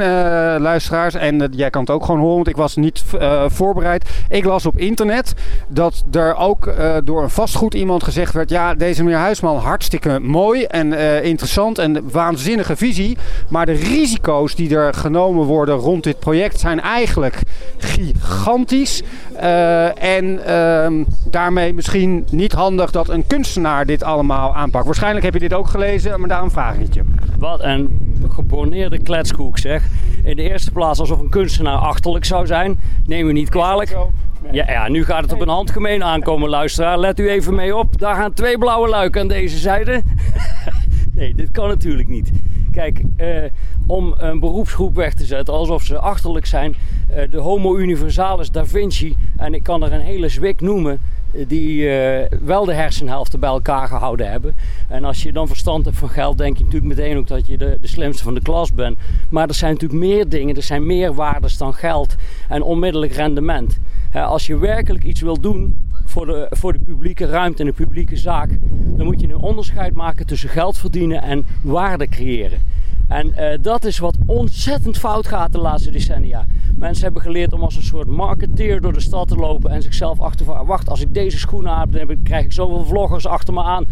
luisteraars, 0.61 1.13
en 1.13 1.51
jij 1.51 1.69
kan 1.69 1.81
het 1.81 1.89
ook 1.89 2.05
gewoon 2.05 2.19
horen, 2.19 2.35
want 2.35 2.47
ik 2.47 2.55
was 2.55 2.75
niet 2.75 3.03
voorbereid. 3.47 4.23
Ik 4.29 4.43
las 4.43 4.65
op 4.65 4.77
internet 4.77 5.33
dat 5.67 6.03
er 6.11 6.35
ook 6.35 6.73
door 7.03 7.23
een 7.23 7.29
vastgoed 7.29 7.73
iemand 7.73 8.03
gezegd 8.03 8.33
werd: 8.33 8.49
ja, 8.49 8.73
deze 8.73 9.03
meneer 9.03 9.19
Huisman 9.19 9.57
hartstikke 9.57 10.19
mooi 10.19 10.63
en 10.63 10.93
interessant 11.23 11.77
en 11.77 12.00
waanzinnige 12.11 12.75
visie. 12.75 13.17
Maar 13.49 13.65
de 13.65 13.71
risico's 13.71 14.55
die 14.55 14.75
er 14.75 14.93
genomen 14.93 15.45
worden 15.45 15.75
rond 15.75 16.03
dit 16.03 16.19
project 16.19 16.59
zijn 16.59 16.81
eigenlijk 16.81 17.41
gigantisch. 17.77 19.03
Uh, 19.35 20.03
en 20.03 20.39
uh, 20.47 21.05
daarmee 21.29 21.73
misschien 21.73 22.25
niet 22.31 22.51
handig 22.51 22.91
dat 22.91 23.09
een 23.09 23.27
kunstenaar 23.27 23.85
dit 23.85 24.03
allemaal 24.03 24.55
aanpakt. 24.55 24.85
Waarschijnlijk 24.85 25.25
heb 25.25 25.33
je 25.33 25.39
dit 25.39 25.53
ook 25.53 25.67
gelezen, 25.67 26.19
maar 26.19 26.29
daarom 26.29 26.51
vraag 26.51 26.75
ik 26.75 26.81
het 26.81 26.93
je. 26.93 27.01
Wat 27.37 27.63
een 27.63 27.99
geborneerde 28.29 28.99
kletskoek 28.99 29.57
zeg. 29.57 29.83
In 30.23 30.35
de 30.35 30.49
eerste 30.49 30.71
plaats 30.71 30.99
alsof 30.99 31.19
een 31.19 31.29
kunstenaar 31.29 31.77
achterlijk 31.77 32.25
zou 32.25 32.45
zijn. 32.45 32.79
Neem 33.05 33.27
u 33.27 33.33
niet 33.33 33.49
kwalijk. 33.49 33.95
Ja, 34.51 34.65
ja, 34.71 34.87
nu 34.87 35.05
gaat 35.05 35.21
het 35.21 35.33
op 35.33 35.41
een 35.41 35.47
handgemeen 35.47 36.03
aankomen, 36.03 36.49
luisteraar. 36.49 36.99
Let 36.99 37.19
u 37.19 37.29
even 37.29 37.55
mee 37.55 37.75
op. 37.75 37.99
Daar 37.99 38.15
gaan 38.15 38.33
twee 38.33 38.57
blauwe 38.57 38.89
luiken 38.89 39.21
aan 39.21 39.27
deze 39.27 39.57
zijde. 39.57 40.01
Nee, 41.21 41.35
dit 41.35 41.51
kan 41.51 41.67
natuurlijk 41.67 42.07
niet. 42.07 42.31
Kijk, 42.71 43.01
uh, 43.17 43.27
om 43.87 44.13
een 44.17 44.39
beroepsgroep 44.39 44.95
weg 44.95 45.13
te 45.13 45.25
zetten 45.25 45.53
alsof 45.53 45.83
ze 45.83 45.99
achterlijk 45.99 46.45
zijn. 46.45 46.75
Uh, 47.09 47.17
de 47.29 47.37
Homo 47.37 47.77
Universalis 47.77 48.51
Da 48.51 48.65
Vinci, 48.65 49.15
en 49.37 49.53
ik 49.53 49.63
kan 49.63 49.83
er 49.83 49.93
een 49.93 50.01
hele 50.01 50.29
zwik 50.29 50.61
noemen, 50.61 50.99
uh, 51.31 51.45
die 51.47 51.89
wel 52.43 52.65
de 52.65 52.73
hersenhelften 52.73 53.39
bij 53.39 53.49
elkaar 53.49 53.87
gehouden 53.87 54.29
hebben. 54.29 54.55
En 54.87 55.03
als 55.03 55.23
je 55.23 55.31
dan 55.31 55.47
verstand 55.47 55.85
hebt 55.85 55.97
van 55.97 56.09
geld, 56.09 56.37
denk 56.37 56.57
je 56.57 56.63
natuurlijk 56.63 56.95
meteen 56.95 57.17
ook 57.17 57.27
dat 57.27 57.47
je 57.47 57.57
de, 57.57 57.77
de 57.81 57.87
slimste 57.87 58.23
van 58.23 58.33
de 58.33 58.41
klas 58.41 58.73
bent. 58.73 58.97
Maar 59.29 59.47
er 59.47 59.53
zijn 59.53 59.73
natuurlijk 59.73 60.01
meer 60.01 60.29
dingen, 60.29 60.55
er 60.55 60.63
zijn 60.63 60.85
meer 60.85 61.13
waardes 61.13 61.57
dan 61.57 61.73
geld 61.73 62.15
en 62.47 62.61
onmiddellijk 62.61 63.13
rendement. 63.13 63.79
als 64.13 64.47
je 64.47 64.57
werkelijk 64.57 65.03
iets 65.03 65.21
wil 65.21 65.39
doen, 65.41 65.79
voor 66.11 66.25
de, 66.25 66.47
voor 66.49 66.73
de 66.73 66.79
publieke 66.79 67.25
ruimte 67.25 67.59
en 67.61 67.67
de 67.67 67.73
publieke 67.73 68.17
zaak, 68.17 68.57
dan 68.97 69.05
moet 69.05 69.21
je 69.21 69.27
een 69.27 69.37
onderscheid 69.37 69.93
maken 69.93 70.25
tussen 70.25 70.49
geld 70.49 70.77
verdienen 70.77 71.21
en 71.21 71.45
waarde 71.61 72.07
creëren. 72.07 72.59
En 73.07 73.27
uh, 73.27 73.47
dat 73.61 73.85
is 73.85 73.99
wat 73.99 74.17
ontzettend 74.25 74.97
fout 74.97 75.27
gaat 75.27 75.51
de 75.51 75.57
laatste 75.57 75.91
decennia. 75.91 76.45
Mensen 76.75 77.03
hebben 77.03 77.21
geleerd 77.21 77.53
om 77.53 77.61
als 77.61 77.75
een 77.75 77.83
soort 77.83 78.07
marketeer 78.07 78.81
door 78.81 78.93
de 78.93 78.99
stad 78.99 79.27
te 79.27 79.35
lopen 79.35 79.71
en 79.71 79.81
zichzelf 79.81 80.19
achtervragen. 80.19 80.65
Wacht, 80.65 80.89
als 80.89 81.01
ik 81.01 81.13
deze 81.13 81.39
schoenen 81.39 81.71
aan 81.71 81.89
dan 81.91 82.23
krijg 82.23 82.45
ik 82.45 82.51
zoveel 82.51 82.85
vloggers 82.85 83.27
achter 83.27 83.53
me 83.53 83.63
aan. 83.63 83.85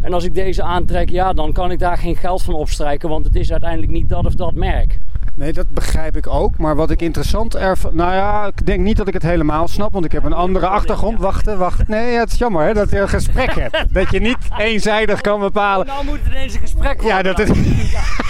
En 0.00 0.12
als 0.12 0.24
ik 0.24 0.34
deze 0.34 0.62
aantrek, 0.62 1.08
ja, 1.08 1.32
dan 1.32 1.52
kan 1.52 1.70
ik 1.70 1.78
daar 1.78 1.98
geen 1.98 2.16
geld 2.16 2.42
van 2.42 2.54
opstrijken, 2.54 3.08
want 3.08 3.24
het 3.24 3.36
is 3.36 3.50
uiteindelijk 3.50 3.92
niet 3.92 4.08
dat 4.08 4.26
of 4.26 4.34
dat 4.34 4.54
merk. 4.54 4.98
Nee, 5.40 5.52
dat 5.52 5.70
begrijp 5.70 6.16
ik 6.16 6.26
ook. 6.26 6.58
Maar 6.58 6.76
wat 6.76 6.90
ik 6.90 7.02
interessant 7.02 7.56
ervan... 7.56 7.90
Nou 7.94 8.12
ja, 8.12 8.46
ik 8.46 8.66
denk 8.66 8.80
niet 8.80 8.96
dat 8.96 9.08
ik 9.08 9.14
het 9.14 9.22
helemaal 9.22 9.68
snap, 9.68 9.92
want 9.92 10.04
ik 10.04 10.12
heb 10.12 10.24
een 10.24 10.32
andere 10.32 10.66
achtergrond. 10.66 11.18
Wachten, 11.20 11.58
wacht. 11.58 11.88
Nee, 11.88 12.14
het 12.14 12.32
is 12.32 12.38
jammer 12.38 12.66
hè, 12.66 12.72
dat 12.74 12.90
je 12.90 12.98
een 12.98 13.08
gesprek 13.08 13.54
hebt. 13.54 13.84
Dat 13.94 14.10
je 14.10 14.20
niet 14.20 14.36
eenzijdig 14.58 15.20
kan 15.20 15.40
bepalen. 15.40 15.86
Nou 15.86 16.04
moet 16.04 16.18
het 16.22 16.32
ineens 16.32 16.54
een 16.54 16.60
gesprek 16.60 17.02
worden. 17.02 17.16
Ja, 17.16 17.22
dat 17.22 17.38
is... 17.38 17.48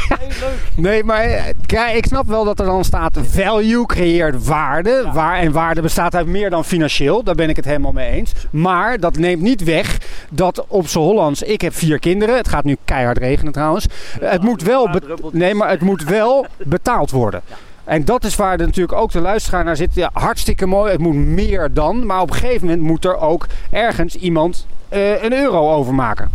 Nee, 0.74 1.04
maar 1.04 1.52
kijk, 1.66 1.96
ik 1.96 2.06
snap 2.06 2.26
wel 2.26 2.44
dat 2.44 2.60
er 2.60 2.66
dan 2.66 2.84
staat 2.84 3.18
value 3.22 3.86
creëert 3.86 4.46
waarde. 4.46 5.02
Ja. 5.04 5.12
Waar, 5.12 5.38
en 5.38 5.52
waarde 5.52 5.82
bestaat 5.82 6.14
uit 6.14 6.26
meer 6.26 6.50
dan 6.50 6.64
financieel. 6.64 7.22
Daar 7.22 7.34
ben 7.34 7.48
ik 7.48 7.56
het 7.56 7.64
helemaal 7.64 7.92
mee 7.92 8.10
eens. 8.10 8.32
Maar 8.50 9.00
dat 9.00 9.18
neemt 9.18 9.42
niet 9.42 9.64
weg 9.64 9.98
dat 10.30 10.64
op 10.68 10.88
z'n 10.88 10.98
Hollands... 10.98 11.42
Ik 11.42 11.60
heb 11.60 11.74
vier 11.74 11.98
kinderen. 11.98 12.36
Het 12.36 12.48
gaat 12.48 12.64
nu 12.64 12.76
keihard 12.84 13.18
regenen 13.18 13.52
trouwens. 13.52 13.86
Het 14.20 14.42
moet 14.42 14.62
wel... 14.62 14.88
Nee, 15.32 15.54
maar 15.54 15.70
het 15.70 15.80
moet 15.80 16.04
wel 16.04 16.46
betaald 16.56 17.10
worden. 17.10 17.42
En 17.84 18.04
dat 18.04 18.24
is 18.24 18.36
waar 18.36 18.58
natuurlijk 18.58 18.98
ook 18.98 19.12
de 19.12 19.20
luisteraar 19.20 19.64
naar 19.64 19.76
zit. 19.76 19.94
Ja, 19.94 20.10
hartstikke 20.12 20.66
mooi, 20.66 20.92
het 20.92 21.00
moet 21.00 21.14
meer 21.14 21.72
dan. 21.72 22.06
Maar 22.06 22.20
op 22.20 22.30
een 22.30 22.36
gegeven 22.36 22.66
moment 22.66 22.86
moet 22.86 23.04
er 23.04 23.16
ook 23.16 23.46
ergens 23.70 24.14
iemand 24.14 24.66
uh, 24.92 25.22
een 25.22 25.32
euro 25.32 25.72
overmaken. 25.72 26.30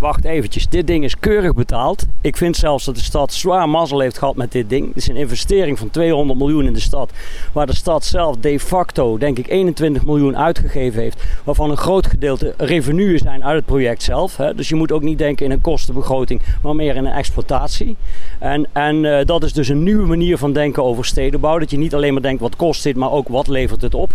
Wacht 0.00 0.24
eventjes. 0.24 0.68
Dit 0.68 0.86
ding 0.86 1.04
is 1.04 1.18
keurig 1.18 1.54
betaald. 1.54 2.06
Ik 2.20 2.36
vind 2.36 2.56
zelfs 2.56 2.84
dat 2.84 2.94
de 2.94 3.02
stad 3.02 3.32
zwaar 3.32 3.68
mazzel 3.68 4.00
heeft 4.00 4.18
gehad 4.18 4.36
met 4.36 4.52
dit 4.52 4.68
ding. 4.68 4.88
Het 4.88 4.96
is 4.96 5.08
een 5.08 5.16
investering 5.16 5.78
van 5.78 5.90
200 5.90 6.38
miljoen 6.38 6.66
in 6.66 6.72
de 6.72 6.80
stad. 6.80 7.12
Waar 7.52 7.66
de 7.66 7.74
stad 7.74 8.04
zelf 8.04 8.36
de 8.36 8.60
facto, 8.60 9.18
denk 9.18 9.38
ik, 9.38 9.48
21 9.48 10.04
miljoen 10.04 10.36
uitgegeven 10.36 11.02
heeft. 11.02 11.22
Waarvan 11.44 11.70
een 11.70 11.76
groot 11.76 12.06
gedeelte 12.06 12.54
revenuen 12.56 13.18
zijn 13.18 13.44
uit 13.44 13.56
het 13.56 13.66
project 13.66 14.02
zelf. 14.02 14.36
Hè. 14.36 14.54
Dus 14.54 14.68
je 14.68 14.74
moet 14.74 14.92
ook 14.92 15.02
niet 15.02 15.18
denken 15.18 15.44
in 15.46 15.52
een 15.52 15.60
kostenbegroting, 15.60 16.40
maar 16.62 16.76
meer 16.76 16.96
in 16.96 17.04
een 17.04 17.12
exploitatie. 17.12 17.96
En, 18.38 18.66
en 18.72 19.04
uh, 19.04 19.18
dat 19.24 19.42
is 19.42 19.52
dus 19.52 19.68
een 19.68 19.82
nieuwe 19.82 20.06
manier 20.06 20.38
van 20.38 20.52
denken 20.52 20.84
over 20.84 21.04
stedenbouw. 21.04 21.58
Dat 21.58 21.70
je 21.70 21.78
niet 21.78 21.94
alleen 21.94 22.12
maar 22.12 22.22
denkt 22.22 22.40
wat 22.40 22.56
kost 22.56 22.82
dit, 22.82 22.96
maar 22.96 23.10
ook 23.10 23.28
wat 23.28 23.48
levert 23.48 23.82
het 23.82 23.94
op. 23.94 24.14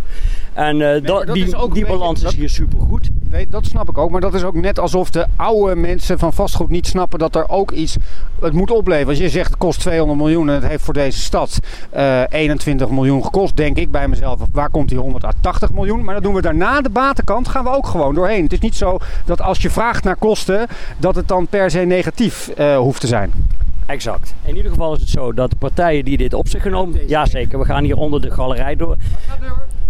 En 0.55 0.79
uh, 0.79 0.87
nee, 0.87 1.01
dat, 1.01 1.33
die, 1.33 1.71
die 1.73 1.85
balans 1.85 2.23
is 2.23 2.35
hier 2.35 2.49
supergoed. 2.49 3.09
Nee, 3.29 3.47
dat 3.47 3.65
snap 3.65 3.89
ik 3.89 3.97
ook. 3.97 4.09
Maar 4.09 4.21
dat 4.21 4.33
is 4.33 4.43
ook 4.43 4.55
net 4.55 4.79
alsof 4.79 5.09
de 5.09 5.25
oude 5.35 5.75
mensen 5.75 6.19
van 6.19 6.33
vastgoed 6.33 6.69
niet 6.69 6.87
snappen 6.87 7.19
dat 7.19 7.35
er 7.35 7.49
ook 7.49 7.71
iets 7.71 7.97
het 8.41 8.53
moet 8.53 8.71
opleveren. 8.71 9.09
Als 9.09 9.17
je 9.17 9.29
zegt 9.29 9.49
het 9.49 9.57
kost 9.57 9.79
200 9.79 10.19
miljoen 10.19 10.49
en 10.49 10.55
het 10.55 10.67
heeft 10.67 10.83
voor 10.83 10.93
deze 10.93 11.19
stad 11.19 11.59
uh, 11.95 12.23
21 12.29 12.89
miljoen 12.89 13.23
gekost, 13.23 13.57
denk 13.57 13.77
ik 13.77 13.91
bij 13.91 14.07
mezelf, 14.07 14.39
waar 14.51 14.69
komt 14.69 14.89
die 14.89 14.97
180 14.97 15.71
miljoen? 15.71 16.03
Maar 16.03 16.13
dan 16.13 16.23
doen 16.23 16.33
we 16.33 16.41
daarna 16.41 16.81
de 16.81 16.89
batenkant, 16.89 17.47
gaan 17.47 17.63
we 17.63 17.69
ook 17.69 17.87
gewoon 17.87 18.15
doorheen. 18.15 18.43
Het 18.43 18.53
is 18.53 18.59
niet 18.59 18.75
zo 18.75 18.97
dat 19.25 19.41
als 19.41 19.61
je 19.61 19.69
vraagt 19.69 20.03
naar 20.03 20.15
kosten, 20.15 20.67
dat 20.97 21.15
het 21.15 21.27
dan 21.27 21.47
per 21.47 21.71
se 21.71 21.79
negatief 21.79 22.51
uh, 22.57 22.77
hoeft 22.77 23.01
te 23.01 23.07
zijn. 23.07 23.31
Exact. 23.85 24.33
In 24.43 24.55
ieder 24.55 24.71
geval 24.71 24.93
is 24.93 24.99
het 24.99 25.09
zo 25.09 25.33
dat 25.33 25.49
de 25.49 25.55
partijen 25.55 26.05
die 26.05 26.17
dit 26.17 26.33
op 26.33 26.47
zich 26.47 26.61
genomen... 26.61 27.07
Jazeker, 27.07 27.59
we 27.59 27.65
gaan 27.65 27.83
hier 27.83 27.97
onder 27.97 28.21
de 28.21 28.31
galerij 28.31 28.75
door. 28.75 28.97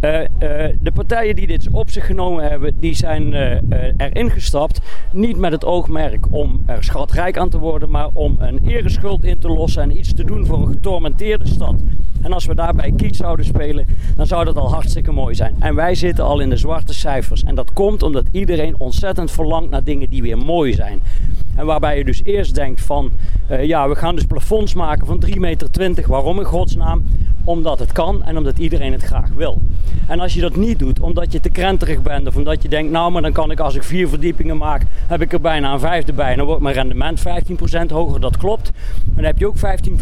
Uh, 0.06 0.20
uh, 0.22 0.76
de 0.80 0.92
partijen 0.94 1.36
die 1.36 1.48
dit 1.48 1.68
op 1.72 1.90
zich 1.90 2.06
genomen 2.06 2.50
hebben, 2.50 2.80
die 2.80 2.94
zijn 2.94 3.34
uh, 3.34 3.52
erin 3.98 4.32
gestapt. 4.32 4.82
Niet 5.12 5.38
met 5.38 5.52
het 5.52 5.66
oogmerk 5.66 6.26
om 6.30 6.64
er 6.66 6.84
schatrijk 6.84 7.38
aan 7.38 7.50
te 7.50 7.60
worden, 7.60 7.90
maar 7.90 8.10
om 8.14 8.36
een 8.40 8.60
ereschuld 8.68 9.24
in 9.24 9.40
te 9.40 9.48
lossen 9.48 9.82
en 9.82 9.98
iets 9.98 10.14
te 10.14 10.24
doen 10.24 10.46
voor 10.46 10.58
een 10.58 10.68
getormenteerde 10.68 11.48
stad. 11.48 11.76
En 12.22 12.34
als 12.34 12.46
we 12.46 12.56
daarbij 12.56 12.94
kiet 12.98 13.16
zouden 13.16 13.46
spelen, 13.46 13.86
dan 14.16 14.28
zou 14.28 14.46
dat 14.46 14.58
al 14.58 14.72
hartstikke 14.72 15.12
mooi 15.12 15.36
zijn. 15.36 15.56
En 15.60 15.76
wij 15.76 15.96
zitten 15.96 16.24
al 16.24 16.40
in 16.40 16.50
de 16.50 16.58
zwarte 16.58 16.94
cijfers. 16.94 17.44
En 17.44 17.56
dat 17.56 17.74
komt 17.74 18.04
omdat 18.04 18.26
iedereen 18.32 18.76
ontzettend 18.78 19.32
verlangt 19.32 19.70
naar 19.70 19.84
dingen 19.84 20.10
die 20.10 20.22
weer 20.22 20.38
mooi 20.38 20.74
zijn. 20.74 21.00
En 21.56 21.66
waarbij 21.66 21.98
je 21.98 22.06
dus 22.06 22.24
eerst 22.24 22.56
denkt 22.56 22.82
van, 22.82 23.12
ja, 23.62 23.90
we 23.90 23.96
gaan 23.96 24.16
dus 24.16 24.26
plafonds 24.26 24.74
maken 24.74 25.08
van 25.08 25.24
3,20 25.26 25.40
meter. 25.40 25.70
Waarom 26.08 26.40
in 26.40 26.46
godsnaam? 26.46 27.04
Omdat 27.44 27.80
het 27.80 27.92
kan 27.92 28.24
en 28.24 28.38
omdat 28.38 28.60
iedereen 28.60 28.92
het 28.92 29.04
graag 29.04 29.30
wil. 29.36 29.62
En 30.08 30.20
als 30.20 30.34
je 30.34 30.42
dat 30.42 30.56
niet 30.56 30.80
doet, 30.80 31.00
omdat 31.00 31.32
je 31.32 31.40
te 31.40 31.50
krenterig 31.50 32.02
bent 32.02 32.28
of 32.28 32.36
omdat 32.36 32.62
je 32.62 32.70
denkt, 32.70 32.92
nou, 32.92 33.12
maar 33.12 33.22
dan 33.22 33.32
kan 33.32 33.52
ik 33.52 33.60
als 33.60 33.76
ik 33.76 33.84
vier 33.84 34.08
verdiepingen 34.08 34.58
maak, 34.58 34.82
heb 35.08 35.22
ik 35.22 35.34
er 35.34 35.42
bijna 35.42 35.74
een 35.74 35.80
vijfde 35.80 36.14
bij. 36.14 36.36
Dan 36.36 36.46
wordt 36.46 36.62
mijn 36.62 36.76
rendement 36.76 37.20
15% 37.20 37.24
hoger, 37.88 38.20
dat 38.20 38.38
klopt. 38.38 38.72
Maar 39.06 39.16
dan 39.16 39.26
heb 39.26 39.38
je 39.38 39.48
ook 39.48 39.58
15, 39.58 40.00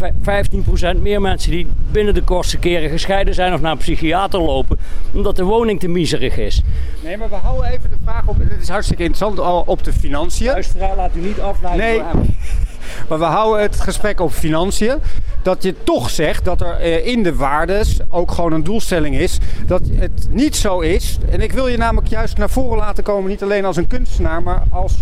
15% 0.96 1.00
meer 1.00 1.20
mensen 1.20 1.50
die 1.50 1.66
binnen 1.90 2.14
de 2.14 2.22
kortste 2.22 2.58
keren 2.58 2.90
gescheiden 2.90 3.34
zijn 3.34 3.52
of 3.52 3.60
naar 3.60 3.72
een 3.72 3.78
psychiater 3.78 4.40
lopen, 4.40 4.78
omdat 5.12 5.36
de 5.36 5.44
woning 5.44 5.80
te 5.80 5.88
miserig 5.88 6.36
is. 6.36 6.62
Nee, 7.02 7.16
maar 7.16 7.28
we 7.28 7.34
houden 7.34 7.70
even 7.70 7.90
de 7.90 7.96
vraag 8.04 8.26
op, 8.26 8.38
dit 8.38 8.60
is 8.60 8.68
hartstikke 8.68 9.02
interessant, 9.02 9.40
al 9.40 9.62
op 9.66 9.84
de 9.84 9.92
financiën. 9.92 10.46
Luisteraar, 10.46 10.96
laat 10.96 11.10
u 11.16 11.20
niet 11.20 11.40
afleiden 11.40 11.86
nee. 11.86 12.02
Maar 13.08 13.18
we 13.18 13.24
houden 13.24 13.62
het 13.62 13.80
gesprek 13.80 14.20
op 14.20 14.32
financiën. 14.32 14.98
Dat 15.44 15.62
je 15.62 15.74
toch 15.84 16.10
zegt 16.10 16.44
dat 16.44 16.60
er 16.60 16.76
eh, 16.76 17.06
in 17.06 17.22
de 17.22 17.34
waardes 17.34 17.98
ook 18.08 18.30
gewoon 18.30 18.52
een 18.52 18.64
doelstelling 18.64 19.16
is. 19.16 19.38
Dat 19.66 19.82
het 19.94 20.28
niet 20.30 20.56
zo 20.56 20.80
is. 20.80 21.18
En 21.30 21.40
ik 21.40 21.52
wil 21.52 21.66
je 21.66 21.76
namelijk 21.76 22.08
juist 22.08 22.36
naar 22.36 22.50
voren 22.50 22.78
laten 22.78 23.04
komen. 23.04 23.30
Niet 23.30 23.42
alleen 23.42 23.64
als 23.64 23.76
een 23.76 23.86
kunstenaar, 23.86 24.42
maar 24.42 24.62
als 24.70 24.94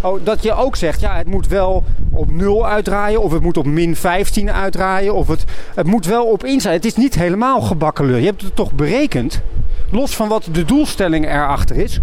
Oh, 0.00 0.20
dat 0.24 0.42
je 0.42 0.52
ook 0.52 0.76
zegt, 0.76 1.00
ja, 1.00 1.16
het 1.16 1.26
moet 1.26 1.46
wel 1.46 1.84
op 2.10 2.30
0 2.30 2.66
uitdraaien, 2.66 3.22
of 3.22 3.32
het 3.32 3.42
moet 3.42 3.56
op 3.56 3.66
min 3.66 3.96
15 3.96 4.50
uitdraaien, 4.50 5.14
of 5.14 5.28
het, 5.28 5.44
het 5.74 5.86
moet 5.86 6.06
wel 6.06 6.24
op 6.24 6.44
in 6.44 6.60
zijn. 6.60 6.74
Het 6.74 6.84
is 6.84 6.96
niet 6.96 7.14
helemaal 7.14 7.60
gebakken 7.60 8.06
leur. 8.06 8.18
Je 8.18 8.26
hebt 8.26 8.42
het 8.42 8.56
toch 8.56 8.72
berekend, 8.72 9.40
los 9.90 10.16
van 10.16 10.28
wat 10.28 10.48
de 10.52 10.64
doelstelling 10.64 11.26
erachter 11.26 11.76
is. 11.76 12.00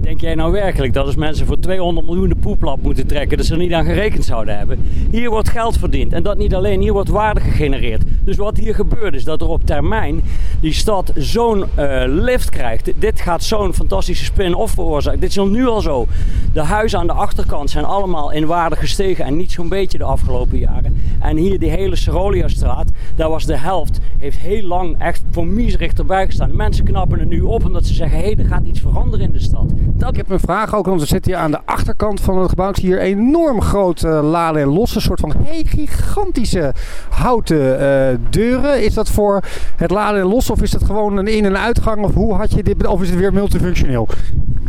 Denk 0.00 0.20
jij 0.20 0.34
nou 0.34 0.52
werkelijk 0.52 0.92
dat 0.92 1.06
als 1.06 1.16
mensen 1.16 1.46
voor 1.46 1.58
200 1.58 2.06
miljoen 2.06 2.28
de 2.28 2.34
poeplap 2.34 2.82
moeten 2.82 3.06
trekken, 3.06 3.36
dat 3.36 3.46
ze 3.46 3.52
er 3.52 3.58
niet 3.58 3.72
aan 3.72 3.84
gerekend 3.84 4.24
zouden 4.24 4.58
hebben? 4.58 4.78
Hier 5.10 5.30
wordt 5.30 5.48
geld 5.48 5.78
verdiend 5.78 6.12
en 6.12 6.22
dat 6.22 6.38
niet 6.38 6.54
alleen, 6.54 6.80
hier 6.80 6.92
wordt 6.92 7.08
waarde 7.08 7.40
gegenereerd. 7.40 8.02
Dus 8.24 8.36
wat 8.36 8.56
hier 8.56 8.74
gebeurt 8.74 9.14
is 9.14 9.24
dat 9.24 9.40
er 9.40 9.48
op 9.48 9.66
termijn 9.66 10.22
die 10.60 10.72
stad 10.72 11.12
zo'n 11.16 11.64
uh, 11.78 12.02
lift 12.06 12.50
krijgt. 12.50 12.92
Dit 12.98 13.20
gaat 13.20 13.42
zo'n 13.42 13.74
fantastische 13.74 14.24
spin-off 14.24 14.74
veroorzaken. 14.74 15.20
Dit 15.20 15.30
is 15.30 15.38
al 15.38 15.46
nu 15.46 15.66
al 15.66 15.80
zo. 15.80 16.06
De 16.52 16.62
huizen 16.62 16.98
aan 16.98 17.06
de 17.06 17.12
achterkant 17.12 17.70
zijn 17.70 17.84
allemaal 17.84 18.30
in 18.30 18.46
waarde 18.46 18.76
gestegen 18.76 19.24
en 19.24 19.36
niet 19.36 19.52
zo'n 19.52 19.68
beetje 19.68 19.98
de 19.98 20.04
afgelopen 20.04 20.58
jaren. 20.58 20.96
En 21.20 21.36
hier 21.36 21.58
die 21.58 21.70
hele 21.70 21.96
Cerolia-straat, 21.96 22.90
daar 23.16 23.30
was 23.30 23.46
de 23.46 23.56
helft, 23.56 24.00
heeft 24.18 24.38
heel 24.38 24.62
lang 24.62 24.98
echt 24.98 25.22
voor 25.30 25.46
miserig 25.46 25.92
erbij 25.92 26.26
gestaan. 26.26 26.56
Mensen 26.56 26.84
knappen 26.84 27.18
het 27.18 27.28
nu 27.28 27.40
op 27.40 27.64
omdat 27.64 27.86
ze 27.86 27.94
zeggen, 27.94 28.18
hé, 28.18 28.24
hey, 28.24 28.36
er 28.38 28.44
gaat 28.44 28.64
iets 28.64 28.80
veranderen 28.80 29.26
in 29.26 29.32
de 29.32 29.40
stad. 29.40 29.72
Dat... 29.92 30.10
Ik 30.10 30.16
heb 30.16 30.30
een 30.30 30.40
vraag 30.40 30.74
ook, 30.74 30.86
want 30.86 31.00
we 31.00 31.06
zitten 31.06 31.32
hier 31.32 31.40
aan 31.40 31.50
de 31.50 31.60
achterkant 31.64 32.20
van 32.20 32.38
het 32.38 32.48
gebouw. 32.48 32.68
Ik 32.68 32.76
zie 32.76 32.86
hier 32.86 33.00
enorm 33.00 33.60
grote 33.60 34.06
uh, 34.08 34.30
laden 34.30 34.62
en 34.62 34.68
losse, 34.68 35.00
soort 35.00 35.20
van 35.20 35.32
hey, 35.44 35.62
gigantische 35.64 36.74
houten 37.08 37.80
uh, 37.80 38.18
deuren. 38.30 38.84
Is 38.84 38.94
dat 38.94 39.10
voor 39.10 39.44
het 39.76 39.90
laden 39.90 40.20
en 40.20 40.26
los 40.26 40.50
of 40.50 40.62
is 40.62 40.70
dat 40.70 40.84
gewoon 40.84 41.16
een 41.16 41.26
in- 41.26 41.44
en 41.44 41.58
uitgang? 41.58 42.04
Of 42.04 42.14
hoe 42.14 42.34
had 42.34 42.52
je 42.52 42.62
dit, 42.62 42.86
of 42.86 43.02
is 43.02 43.10
het 43.10 43.18
weer 43.18 43.32
multifunctioneel? 43.32 44.08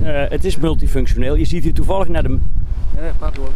Uh, 0.02 0.08
het 0.30 0.46
is 0.46 0.58
multifunctioneel. 0.58 1.36
Je 1.36 1.46
ziet 1.46 1.64
hier 1.64 1.74
toevallig 1.74 2.08
naar 2.08 2.24
de... 2.24 2.38
Ja, 2.96 3.02
gaat 3.20 3.36
door. 3.36 3.50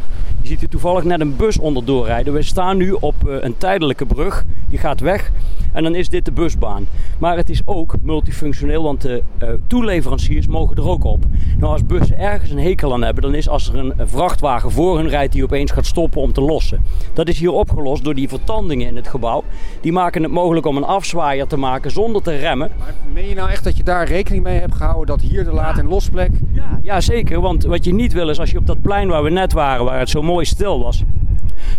Je 0.46 0.52
ziet 0.52 0.60
hier 0.60 0.70
toevallig 0.70 1.04
net 1.04 1.22
een 1.22 1.36
bus 1.36 1.60
onderdoor 1.60 2.06
rijden. 2.06 2.34
We 2.34 2.42
staan 2.42 2.78
nu 2.78 2.92
op 2.92 3.16
uh, 3.28 3.36
een 3.40 3.58
tijdelijke 3.58 4.06
brug. 4.06 4.44
Die 4.70 4.80
gaat 4.80 5.00
weg. 5.00 5.32
En 5.72 5.84
dan 5.84 5.96
is 5.96 6.10
dit 6.10 6.26
de 6.26 6.32
busbaan. 6.32 6.88
Maar 7.18 7.38
het 7.38 7.50
is 7.50 7.62
ook 7.66 7.96
multifunctioneel, 8.02 8.84
want 8.84 9.02
de 9.02 9.24
uh, 9.44 9.50
toeleveranciers 9.68 10.48
mogen 10.48 10.76
er 10.76 10.88
ook 10.88 11.04
op. 11.04 11.24
Nou, 11.58 11.72
als 11.72 11.86
bussen 11.86 12.20
ergens 12.20 12.52
een 12.52 12.60
hekel 12.60 12.94
aan 12.94 13.04
hebben, 13.04 13.24
dan 13.24 13.36
is 13.36 13.50
als 13.50 13.70
er 13.70 13.78
een 13.78 13.94
vrachtwagen 13.98 14.72
voor 14.72 14.98
hun 14.98 15.10
rijdt 15.10 15.34
die 15.34 15.44
opeens 15.44 15.72
gaat 15.72 15.86
stoppen 15.86 16.22
om 16.22 16.34
te 16.34 16.42
lossen. 16.42 16.82
Dat 17.14 17.28
is 17.28 17.40
hier 17.40 17.52
opgelost 17.52 18.04
door 18.04 18.16
die 18.16 18.30
vertandingen 18.30 18.88
in 18.88 18.96
het 18.96 19.08
gebouw. 19.08 19.44
Die 19.82 19.92
maken 19.92 20.24
het 20.24 20.32
mogelijk 20.32 20.66
om 20.66 20.78
een 20.78 20.84
afzwaaier 20.84 21.48
te 21.48 21.58
maken 21.58 21.92
zonder 21.92 22.22
te 22.22 22.36
remmen. 22.36 22.72
Maar 22.80 22.94
meen 23.14 23.30
je 23.30 23.36
nou 23.36 23.50
echt 23.50 23.64
dat 23.64 23.78
je 23.78 23.84
daar 23.84 24.08
rekening 24.08 24.44
mee 24.44 24.60
hebt 24.60 24.76
gehouden 24.76 25.18
dat 25.18 25.22
hier 25.22 25.44
de 25.44 25.54
laad- 25.54 25.78
en 25.78 25.88
losplek... 25.88 26.32
Ja, 26.54 26.80
ja, 26.82 27.02
zeker. 27.02 27.42
Want 27.42 27.64
wat 27.64 27.86
je 27.86 27.94
niet 27.94 28.14
wil 28.14 28.30
is 28.30 28.40
als 28.40 28.52
je 28.52 28.58
op 28.58 28.68
dat 28.68 28.82
plein 28.82 29.08
waar 29.08 29.24
we 29.24 29.30
net 29.30 29.54
waren, 29.54 29.86
waar 29.86 30.00
het 30.00 30.10
zo 30.10 30.22
mooi 30.22 30.35
stil 30.44 30.84
was, 30.84 31.04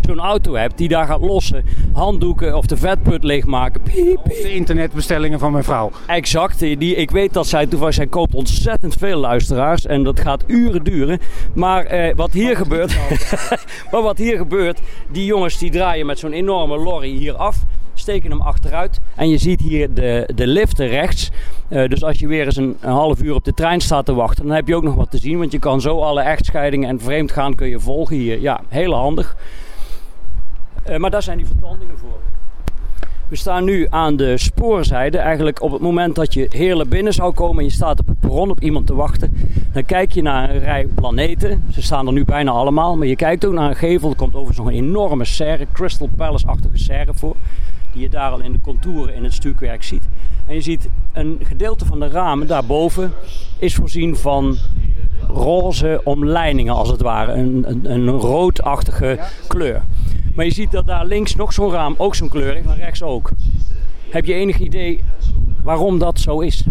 zo'n 0.07 0.19
auto 0.19 0.55
hebt 0.55 0.79
die 0.79 0.89
daar 0.89 1.07
gaat 1.07 1.21
lossen, 1.21 1.65
handdoeken 1.93 2.57
of 2.57 2.67
de 2.67 2.77
vetput 2.77 3.25
leegmaken. 3.25 3.83
Piep, 3.83 4.25
de 4.25 4.55
internetbestellingen 4.55 5.39
van 5.39 5.53
mijn 5.53 5.65
vrouw. 5.65 5.91
Exact. 6.07 6.59
Die, 6.59 6.95
ik 6.95 7.11
weet 7.11 7.33
dat 7.33 7.47
zij 7.47 7.67
toevallig, 7.67 7.95
zij 7.95 8.07
koopt 8.07 8.35
ontzettend 8.35 8.95
veel 8.95 9.19
luisteraars 9.19 9.87
en 9.87 10.03
dat 10.03 10.21
gaat 10.21 10.45
uren 10.47 10.85
duren. 10.85 11.19
Maar 11.55 11.85
eh, 11.85 12.15
wat 12.15 12.33
hier 12.33 12.57
gebeurt, 12.57 12.97
maar 13.91 14.03
wat 14.03 14.19
hier 14.19 14.37
gebeurt, 14.37 14.81
die 15.13 15.25
jongens 15.25 15.59
die 15.59 15.71
draaien 15.71 16.07
met 16.07 16.19
zo'n 16.19 16.33
enorme 16.33 16.79
lorry 16.79 17.11
hier 17.11 17.35
af 17.35 17.65
steken 18.07 18.31
hem 18.31 18.41
achteruit. 18.41 19.01
En 19.15 19.29
je 19.29 19.39
ziet 19.39 19.61
hier 19.61 19.95
de, 19.95 20.29
de 20.35 20.47
liften 20.47 20.87
rechts. 20.87 21.31
Uh, 21.69 21.89
dus 21.89 22.05
als 22.05 22.19
je 22.19 22.27
weer 22.27 22.45
eens 22.45 22.57
een, 22.57 22.77
half 22.81 23.23
uur 23.23 23.35
op 23.35 23.45
de 23.45 23.55
trein 23.55 23.81
staat 23.81 24.05
te 24.05 24.15
wachten, 24.15 24.47
dan 24.47 24.55
heb 24.55 24.69
je 24.69 24.75
ook 24.75 24.83
nog 24.83 24.95
wat 24.95 25.11
te 25.11 25.19
zien. 25.19 25.39
Want 25.39 25.53
je 25.53 25.59
kan 25.59 25.81
zo 25.81 26.01
alle 26.01 26.21
echtscheidingen 26.21 26.89
en 26.89 27.01
vreemdgaan 27.01 27.55
kun 27.55 27.69
je 27.69 27.81
volgen 27.81 28.17
hier. 28.17 28.41
Ja, 28.41 28.61
heel 28.69 28.95
handig. 28.95 29.37
Uh, 30.89 30.97
maar 30.97 31.11
daar 31.11 31.23
zijn 31.23 31.37
die 31.37 31.47
vertandingen 31.47 31.99
voor. 31.99 32.19
We 33.29 33.37
staan 33.37 33.65
nu 33.65 33.87
aan 33.91 34.17
de 34.17 34.39
spoorzijde. 34.39 35.19
Eigenlijk 35.19 35.63
op 35.63 35.73
het 35.73 35.81
moment 35.81 36.15
dat 36.15 36.35
je 36.35 36.47
Heerlen 36.51 36.89
binnen 36.89 37.13
zou 37.13 37.33
komen 37.33 37.59
en 37.59 37.65
je 37.65 37.71
staat 37.71 38.01
op 38.01 38.07
het 38.07 38.21
perron 38.21 38.51
op 38.51 38.61
iemand 38.61 38.87
te 38.87 38.95
wachten, 38.95 39.33
dan 39.73 39.85
kijk 39.85 40.13
je 40.13 40.23
naar 40.23 40.51
een 40.51 40.59
rij 40.59 40.87
planeten. 40.95 41.65
Ze 41.73 41.83
staan 41.83 42.07
er 42.07 42.13
nu 42.13 42.25
bijna 42.25 42.51
allemaal, 42.51 42.97
maar 42.97 43.07
je 43.07 43.17
kijkt 43.17 43.45
ook 43.45 43.53
naar 43.53 43.69
een 43.69 43.77
gevel. 43.77 44.11
Er 44.11 44.17
komt 44.17 44.35
overigens 44.35 44.59
nog 44.59 44.67
een 44.67 44.85
enorme 44.85 45.25
serre, 45.25 45.67
Crystal 45.73 46.09
Palace-achtige 46.17 46.79
serre 46.79 47.15
voor 47.15 47.37
die 47.97 48.05
je 48.05 48.11
daar 48.11 48.31
al 48.31 48.41
in 48.41 48.53
de 48.53 48.61
contouren 48.61 49.15
in 49.15 49.25
het 49.25 49.33
stukwerk 49.33 49.83
ziet. 49.83 50.09
En 50.47 50.55
je 50.55 50.61
ziet 50.61 50.89
een 51.13 51.41
gedeelte 51.43 51.85
van 51.85 52.01
de 52.01 52.09
ramen 52.09 52.47
daarboven 52.47 53.13
is 53.59 53.75
voorzien 53.75 54.17
van 54.17 54.57
roze 55.29 56.01
omlijningen 56.05 56.75
als 56.75 56.89
het 56.89 57.01
ware. 57.01 57.33
Een, 57.33 57.91
een, 57.91 58.09
roodachtige 58.09 59.19
kleur. 59.49 59.83
Maar 60.35 60.45
je 60.45 60.53
ziet 60.53 60.71
dat 60.71 60.87
daar 60.87 61.07
links 61.07 61.37
nog 61.37 61.53
zo'n 61.53 61.71
raam 61.71 61.95
ook 61.99 62.15
zo'n 62.15 62.29
kleur 62.29 62.55
heeft 62.55 62.69
en 62.69 62.77
rechts 62.77 63.03
ook. 63.03 63.31
Heb 64.09 64.25
je 64.25 64.35
enig 64.35 64.59
idee 64.59 65.05
waarom 65.63 65.99
dat 65.99 66.21
zo 66.21 66.41
is? 66.41 66.65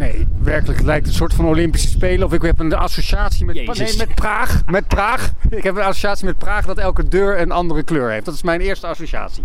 Nee, 0.00 0.26
werkelijk. 0.42 0.78
Het 0.78 0.86
lijkt 0.86 1.06
een 1.06 1.12
soort 1.12 1.34
van 1.34 1.44
Olympische 1.46 1.88
Spelen. 1.88 2.26
Of 2.26 2.32
ik 2.32 2.42
heb 2.42 2.58
een 2.58 2.74
associatie 2.74 3.44
met, 3.44 3.56
Jezus. 3.56 3.78
nee, 3.78 4.06
met 4.06 4.14
Praag. 4.14 4.62
Met 4.66 4.88
Praag. 4.88 5.32
Ik 5.50 5.62
heb 5.62 5.76
een 5.76 5.82
associatie 5.82 6.24
met 6.26 6.38
Praag 6.38 6.66
dat 6.66 6.78
elke 6.78 7.08
deur 7.08 7.40
een 7.40 7.50
andere 7.50 7.82
kleur 7.82 8.10
heeft. 8.10 8.24
Dat 8.24 8.34
is 8.34 8.42
mijn 8.42 8.60
eerste 8.60 8.86
associatie. 8.86 9.44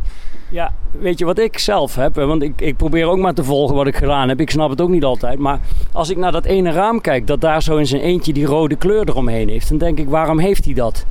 Ja, 0.49 0.73
weet 0.91 1.19
je 1.19 1.25
wat 1.25 1.39
ik 1.39 1.57
zelf 1.57 1.95
heb? 1.95 2.15
Want 2.15 2.41
ik, 2.41 2.61
ik 2.61 2.77
probeer 2.77 3.07
ook 3.07 3.17
maar 3.17 3.33
te 3.33 3.43
volgen 3.43 3.75
wat 3.75 3.87
ik 3.87 3.95
gedaan 3.95 4.29
heb. 4.29 4.39
Ik 4.39 4.49
snap 4.49 4.69
het 4.69 4.81
ook 4.81 4.89
niet 4.89 5.03
altijd. 5.03 5.39
Maar 5.39 5.59
als 5.91 6.09
ik 6.09 6.17
naar 6.17 6.31
dat 6.31 6.45
ene 6.45 6.71
raam 6.71 7.01
kijk, 7.01 7.27
dat 7.27 7.41
daar 7.41 7.63
zo 7.63 7.77
in 7.77 7.87
zijn 7.87 8.01
eentje 8.01 8.33
die 8.33 8.45
rode 8.45 8.75
kleur 8.75 9.09
eromheen 9.09 9.49
heeft, 9.49 9.69
dan 9.69 9.77
denk 9.77 9.99
ik, 9.99 10.09
waarom 10.09 10.39
heeft 10.39 10.65
hij 10.65 10.73
dat? 10.73 11.05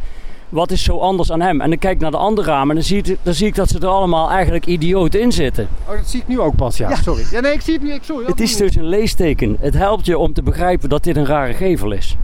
Wat 0.54 0.70
is 0.70 0.82
zo 0.82 0.98
anders 0.98 1.32
aan 1.32 1.40
hem? 1.40 1.60
En 1.60 1.68
dan 1.68 1.78
kijk 1.78 1.94
ik 1.94 2.00
naar 2.00 2.10
de 2.10 2.16
andere 2.16 2.50
ramen 2.50 2.68
en 2.68 2.74
dan 2.74 2.84
zie, 2.84 3.02
ik, 3.02 3.18
dan 3.22 3.34
zie 3.34 3.46
ik 3.46 3.54
dat 3.54 3.68
ze 3.68 3.78
er 3.78 3.86
allemaal 3.86 4.30
eigenlijk 4.30 4.66
idioot 4.66 5.14
in 5.14 5.32
zitten. 5.32 5.68
Oh, 5.88 5.96
dat 5.96 6.08
zie 6.08 6.20
ik 6.20 6.28
nu 6.28 6.40
ook 6.40 6.56
pas, 6.56 6.76
ja. 6.76 6.94
Sorry. 6.94 7.24
Ja, 7.30 7.40
nee, 7.40 7.52
ik 7.52 7.60
zie 7.60 7.74
het 7.74 7.82
nu. 7.82 7.92
Ik, 7.92 8.02
sorry. 8.02 8.26
Het 8.26 8.40
is 8.40 8.56
dus 8.56 8.76
een 8.76 8.88
leesteken. 8.88 9.56
Het 9.60 9.74
helpt 9.74 10.06
je 10.06 10.18
om 10.18 10.32
te 10.32 10.42
begrijpen 10.42 10.88
dat 10.88 11.04
dit 11.04 11.16
een 11.16 11.26
rare 11.26 11.52
gevel 11.52 11.92
is. 11.92 12.16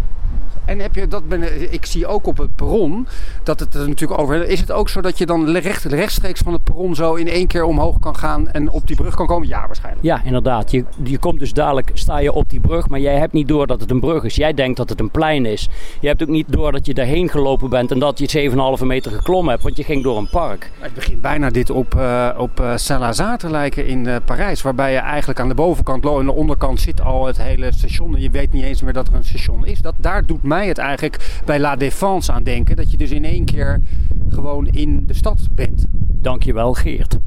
En 0.70 0.78
heb 0.78 0.94
je 0.94 1.08
dat 1.08 1.28
ben, 1.28 1.72
ik 1.72 1.86
zie 1.86 2.06
ook 2.06 2.26
op 2.26 2.36
het 2.38 2.54
perron 2.56 3.06
dat 3.42 3.60
het 3.60 3.74
er 3.74 3.88
natuurlijk 3.88 4.20
over. 4.20 4.48
Is 4.48 4.60
het 4.60 4.72
ook 4.72 4.88
zo 4.88 5.00
dat 5.00 5.18
je 5.18 5.26
dan 5.26 5.56
recht, 5.56 5.84
rechtstreeks 5.84 6.40
van 6.40 6.52
het 6.52 6.64
perron 6.64 6.94
zo 6.94 7.14
in 7.14 7.28
één 7.28 7.46
keer 7.46 7.64
omhoog 7.64 7.98
kan 7.98 8.16
gaan 8.16 8.50
en 8.50 8.70
op 8.70 8.86
die 8.86 8.96
brug 8.96 9.14
kan 9.14 9.26
komen? 9.26 9.48
Ja, 9.48 9.66
waarschijnlijk. 9.66 10.04
Ja, 10.04 10.24
inderdaad. 10.24 10.70
Je, 10.70 10.84
je 11.04 11.18
komt 11.18 11.38
dus 11.38 11.52
dadelijk, 11.52 11.90
sta 11.94 12.18
je 12.18 12.32
op 12.32 12.50
die 12.50 12.60
brug, 12.60 12.88
maar 12.88 13.00
jij 13.00 13.18
hebt 13.18 13.32
niet 13.32 13.48
door 13.48 13.66
dat 13.66 13.80
het 13.80 13.90
een 13.90 14.00
brug 14.00 14.24
is. 14.24 14.34
Jij 14.34 14.54
denkt 14.54 14.76
dat 14.76 14.88
het 14.88 15.00
een 15.00 15.10
plein 15.10 15.46
is. 15.46 15.68
Je 16.00 16.08
hebt 16.08 16.22
ook 16.22 16.28
niet 16.28 16.52
door 16.52 16.72
dat 16.72 16.86
je 16.86 16.94
daarheen 16.94 17.28
gelopen 17.28 17.70
bent 17.70 17.90
en 17.90 17.98
dat 17.98 18.18
je 18.18 18.50
7,5 18.78 18.86
meter 18.86 19.12
geklommen 19.12 19.50
hebt, 19.50 19.62
want 19.62 19.76
je 19.76 19.84
ging 19.84 20.02
door 20.02 20.18
een 20.18 20.30
park. 20.30 20.70
Het 20.78 20.94
begint 20.94 21.20
bijna 21.20 21.50
dit 21.50 21.70
op, 21.70 21.94
eh 21.94 22.28
op 22.38 22.60
eh, 22.60 22.76
Saint-Lazare 22.76 23.36
te 23.36 23.50
lijken 23.50 23.86
in 23.86 24.06
eh, 24.06 24.16
Parijs. 24.24 24.62
Waarbij 24.62 24.92
je 24.92 24.98
eigenlijk 24.98 25.40
aan 25.40 25.48
de 25.48 25.54
bovenkant, 25.54 26.04
lo- 26.04 26.18
en 26.20 26.26
de 26.26 26.32
onderkant 26.32 26.80
zit 26.80 27.00
al 27.02 27.26
het 27.26 27.42
hele 27.42 27.72
station. 27.72 28.14
En 28.14 28.20
je 28.20 28.30
weet 28.30 28.52
niet 28.52 28.64
eens 28.64 28.82
meer 28.82 28.92
dat 28.92 29.08
er 29.08 29.14
een 29.14 29.24
station 29.24 29.66
is. 29.66 29.78
Dat, 29.80 29.94
daar 29.96 30.26
doet 30.26 30.42
mij 30.42 30.59
het 30.68 30.78
eigenlijk 30.78 31.40
bij 31.44 31.60
La 31.60 31.76
Défense 31.76 32.32
aan 32.32 32.42
denken. 32.42 32.76
Dat 32.76 32.90
je 32.90 32.96
dus 32.96 33.10
in 33.10 33.24
één 33.24 33.44
keer 33.44 33.80
gewoon 34.28 34.66
in 34.66 35.02
de 35.06 35.14
stad 35.14 35.48
bent. 35.54 35.84
Dankjewel, 36.22 36.74
Geert. 36.74 37.18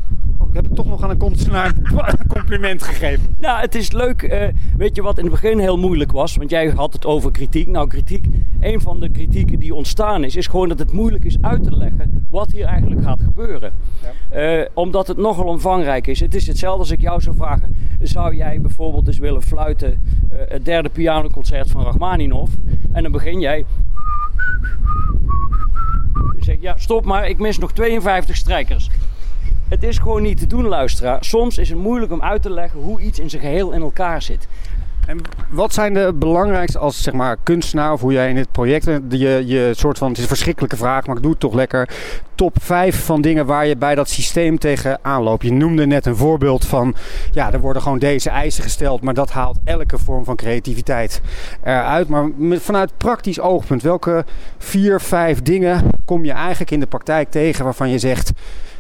Ik 0.54 0.60
heb 0.60 0.68
het 0.68 0.78
toch 0.78 0.88
nog 0.88 1.04
aan 1.04 1.10
een 1.10 1.18
kunstenaar 1.18 1.74
een 2.20 2.28
compliment 2.28 2.84
gegeven. 2.84 3.36
Nou, 3.40 3.60
het 3.60 3.76
is 3.76 3.92
leuk. 3.92 4.22
eh, 4.22 4.48
weet 4.78 4.96
je 4.96 5.02
wat 5.02 5.18
in 5.18 5.24
het 5.24 5.34
begin 5.34 5.60
heel 5.60 5.78
moeilijk 5.78 6.12
was? 6.12 6.36
Want 6.36 6.50
jij 6.50 6.70
had 6.70 6.94
het 6.94 7.06
over 7.06 7.32
kritiek. 7.32 7.68
Nou, 7.68 7.88
kritiek. 7.88 8.26
Een 8.60 8.82
van 8.82 9.00
de 9.00 9.10
kritieken 9.10 9.60
die 9.60 9.74
ontstaan 9.76 10.24
is, 10.24 10.36
is 10.36 10.48
gewoon 10.48 10.70
dat 10.70 10.80
het 10.80 10.92
moeilijk 10.92 11.24
is 11.26 11.38
uit 11.42 11.64
te 11.64 11.76
leggen 11.78 12.26
wat 12.30 12.52
hier 12.52 12.66
eigenlijk 12.66 13.04
gaat 13.04 13.22
gebeuren. 13.22 13.74
Eh, 14.30 14.62
omdat 14.74 15.08
het 15.08 15.18
nogal 15.18 15.46
omvangrijk 15.46 16.08
is. 16.08 16.20
Het 16.20 16.36
is 16.36 16.48
hetzelfde 16.48 16.80
als 16.80 16.92
ik 16.92 17.02
jou 17.02 17.22
zou 17.22 17.36
vragen: 17.36 17.76
zou 18.02 18.36
jij 18.36 18.62
bijvoorbeeld 18.62 19.08
eens 19.08 19.20
willen 19.20 19.42
fluiten 19.42 19.92
eh, 19.92 20.38
het 20.48 20.66
derde 20.66 20.90
pianoconcert 20.90 21.72
van 21.72 21.84
Rachmaninov? 21.84 22.50
En 22.92 23.04
dan 23.04 23.12
begin 23.12 23.40
jij. 23.40 23.66
Je 26.36 26.44
zegt 26.44 26.62
ja, 26.62 26.78
stop 26.78 27.06
maar, 27.06 27.30
ik 27.30 27.40
mis 27.40 27.58
nog 27.58 27.72
52 27.72 28.36
strijkers. 28.36 28.90
Het 29.68 29.84
is 29.84 29.98
gewoon 29.98 30.22
niet 30.22 30.38
te 30.38 30.48
doen, 30.48 30.66
luisteraar. 30.66 31.26
Soms 31.26 31.58
is 31.58 31.70
het 31.70 31.78
moeilijk 31.78 32.12
om 32.12 32.22
uit 32.22 32.42
te 32.42 32.50
leggen 32.50 32.80
hoe 32.80 33.02
iets 33.02 33.20
in 33.20 33.30
zijn 33.30 33.42
geheel 33.42 33.72
in 33.72 33.82
elkaar 33.82 34.22
zit. 34.22 34.48
En 35.08 35.22
wat 35.50 35.74
zijn 35.74 35.94
de 35.94 36.14
belangrijkste 36.16 36.80
als 36.80 37.04
zeg 37.04 37.14
maar, 37.14 37.38
kunstenaar 37.44 37.94
of 37.94 38.02
hoe 38.02 38.14
jij 38.14 38.30
in 38.30 38.36
dit 38.36 38.52
project 38.52 38.88
eh, 38.88 38.96
je, 39.10 39.44
je 39.46 39.72
soort 39.76 39.98
van 39.98 40.08
het 40.08 40.18
is 40.18 40.24
een 40.24 40.30
verschrikkelijke 40.30 40.78
vraag, 40.78 41.06
maar 41.06 41.16
ik 41.16 41.22
doe 41.22 41.32
het 41.32 41.40
toch 41.40 41.54
lekker. 41.54 41.90
Top 42.36 42.56
5 42.62 43.06
van 43.06 43.22
dingen 43.22 43.46
waar 43.46 43.66
je 43.66 43.78
bij 43.78 43.96
dat 43.96 44.10
systeem 44.10 44.58
tegen 44.58 45.00
aanloopt. 45.02 45.44
Je 45.44 45.52
noemde 45.52 45.86
net 45.86 46.06
een 46.06 46.16
voorbeeld 46.16 46.66
van 46.66 46.96
ja, 47.32 47.54
er 47.54 47.60
worden 47.60 47.82
gewoon 47.82 48.00
deze 48.00 48.30
eisen 48.30 48.64
gesteld, 48.64 49.02
maar 49.02 49.14
dat 49.14 49.32
haalt 49.32 49.60
elke 49.64 49.98
vorm 49.98 50.26
van 50.26 50.36
creativiteit 50.36 51.22
eruit. 51.64 52.08
Maar 52.08 52.30
vanuit 52.52 52.98
praktisch 52.98 53.40
oogpunt, 53.40 53.82
welke 53.82 54.26
vier, 54.58 55.02
vijf 55.02 55.42
dingen 55.42 55.90
kom 56.06 56.26
je 56.26 56.32
eigenlijk 56.32 56.72
in 56.72 56.80
de 56.80 56.86
praktijk 56.86 57.30
tegen 57.30 57.64
waarvan 57.64 57.90
je 57.90 58.00
zegt 58.00 58.32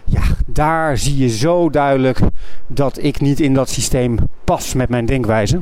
ja, 0.06 0.22
daar 0.46 0.98
zie 0.98 1.18
je 1.18 1.30
zo 1.30 1.70
duidelijk 1.70 2.20
dat 2.68 3.04
ik 3.04 3.22
niet 3.22 3.40
in 3.40 3.54
dat 3.54 3.70
systeem 3.70 4.18
pas 4.44 4.74
met 4.74 4.90
mijn 4.90 5.06
denkwijze. 5.06 5.62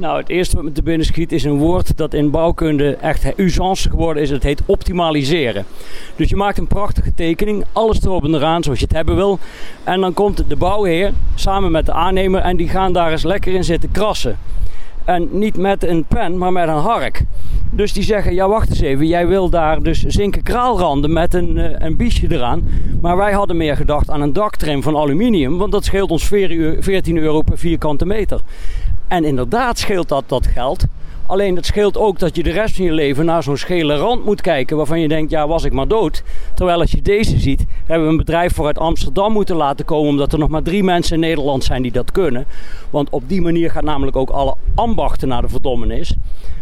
Nou, 0.00 0.18
het 0.18 0.28
eerste 0.28 0.56
wat 0.56 0.64
me 0.64 0.72
te 0.72 0.82
binnen 0.82 1.06
schiet 1.06 1.32
is 1.32 1.44
een 1.44 1.58
woord 1.58 1.96
dat 1.96 2.14
in 2.14 2.30
bouwkunde 2.30 2.94
echt 2.94 3.38
usance 3.38 3.90
geworden 3.90 4.22
is. 4.22 4.30
Het 4.30 4.42
heet 4.42 4.62
optimaliseren. 4.66 5.64
Dus 6.16 6.28
je 6.28 6.36
maakt 6.36 6.58
een 6.58 6.66
prachtige 6.66 7.14
tekening, 7.14 7.64
alles 7.72 8.02
erop 8.02 8.24
en 8.24 8.34
eraan 8.34 8.62
zoals 8.62 8.78
je 8.78 8.84
het 8.84 8.94
hebben 8.94 9.16
wil. 9.16 9.38
En 9.84 10.00
dan 10.00 10.14
komt 10.14 10.44
de 10.48 10.56
bouwheer 10.56 11.12
samen 11.34 11.70
met 11.70 11.86
de 11.86 11.92
aannemer 11.92 12.40
en 12.40 12.56
die 12.56 12.68
gaan 12.68 12.92
daar 12.92 13.10
eens 13.10 13.22
lekker 13.22 13.54
in 13.54 13.64
zitten 13.64 13.90
krassen. 13.90 14.38
En 15.04 15.28
niet 15.30 15.56
met 15.56 15.84
een 15.84 16.04
pen, 16.04 16.38
maar 16.38 16.52
met 16.52 16.68
een 16.68 16.74
hark. 16.74 17.24
Dus 17.72 17.92
die 17.92 18.02
zeggen, 18.02 18.34
ja 18.34 18.48
wacht 18.48 18.68
eens 18.68 18.80
even, 18.80 19.06
jij 19.06 19.26
wil 19.26 19.50
daar 19.50 19.82
dus 19.82 20.02
zinken 20.02 20.42
kraalranden 20.42 21.12
met 21.12 21.34
een, 21.34 21.58
eh, 21.58 21.86
een 21.86 21.96
biesje 21.96 22.26
eraan. 22.30 22.62
Maar 23.00 23.16
wij 23.16 23.32
hadden 23.32 23.56
meer 23.56 23.76
gedacht 23.76 24.10
aan 24.10 24.20
een 24.20 24.32
daktrim 24.32 24.82
van 24.82 24.96
aluminium, 24.96 25.58
want 25.58 25.72
dat 25.72 25.84
scheelt 25.84 26.10
ons 26.10 26.26
14 26.26 27.16
euro 27.16 27.42
per 27.42 27.58
vierkante 27.58 28.06
meter. 28.06 28.40
En 29.08 29.24
inderdaad 29.24 29.78
scheelt 29.78 30.08
dat 30.08 30.24
dat 30.26 30.46
geld. 30.46 30.84
Alleen 31.30 31.54
dat 31.54 31.66
scheelt 31.66 31.98
ook 31.98 32.18
dat 32.18 32.36
je 32.36 32.42
de 32.42 32.50
rest 32.50 32.76
van 32.76 32.84
je 32.84 32.92
leven 32.92 33.24
naar 33.24 33.42
zo'n 33.42 33.56
schele 33.56 33.96
rand 33.96 34.24
moet 34.24 34.40
kijken 34.40 34.76
waarvan 34.76 35.00
je 35.00 35.08
denkt, 35.08 35.30
ja 35.30 35.48
was 35.48 35.64
ik 35.64 35.72
maar 35.72 35.88
dood. 35.88 36.22
Terwijl 36.54 36.80
als 36.80 36.90
je 36.90 37.02
deze 37.02 37.38
ziet, 37.38 37.64
hebben 37.86 38.06
we 38.06 38.12
een 38.12 38.18
bedrijf 38.18 38.54
voor 38.54 38.66
uit 38.66 38.78
Amsterdam 38.78 39.32
moeten 39.32 39.56
laten 39.56 39.84
komen 39.84 40.08
omdat 40.08 40.32
er 40.32 40.38
nog 40.38 40.48
maar 40.48 40.62
drie 40.62 40.84
mensen 40.84 41.14
in 41.14 41.20
Nederland 41.20 41.64
zijn 41.64 41.82
die 41.82 41.92
dat 41.92 42.12
kunnen. 42.12 42.46
Want 42.90 43.10
op 43.10 43.22
die 43.26 43.40
manier 43.40 43.70
gaat 43.70 43.82
namelijk 43.82 44.16
ook 44.16 44.30
alle 44.30 44.54
ambachten 44.74 45.28
naar 45.28 45.42
de 45.42 45.48
verdommenis. 45.48 46.14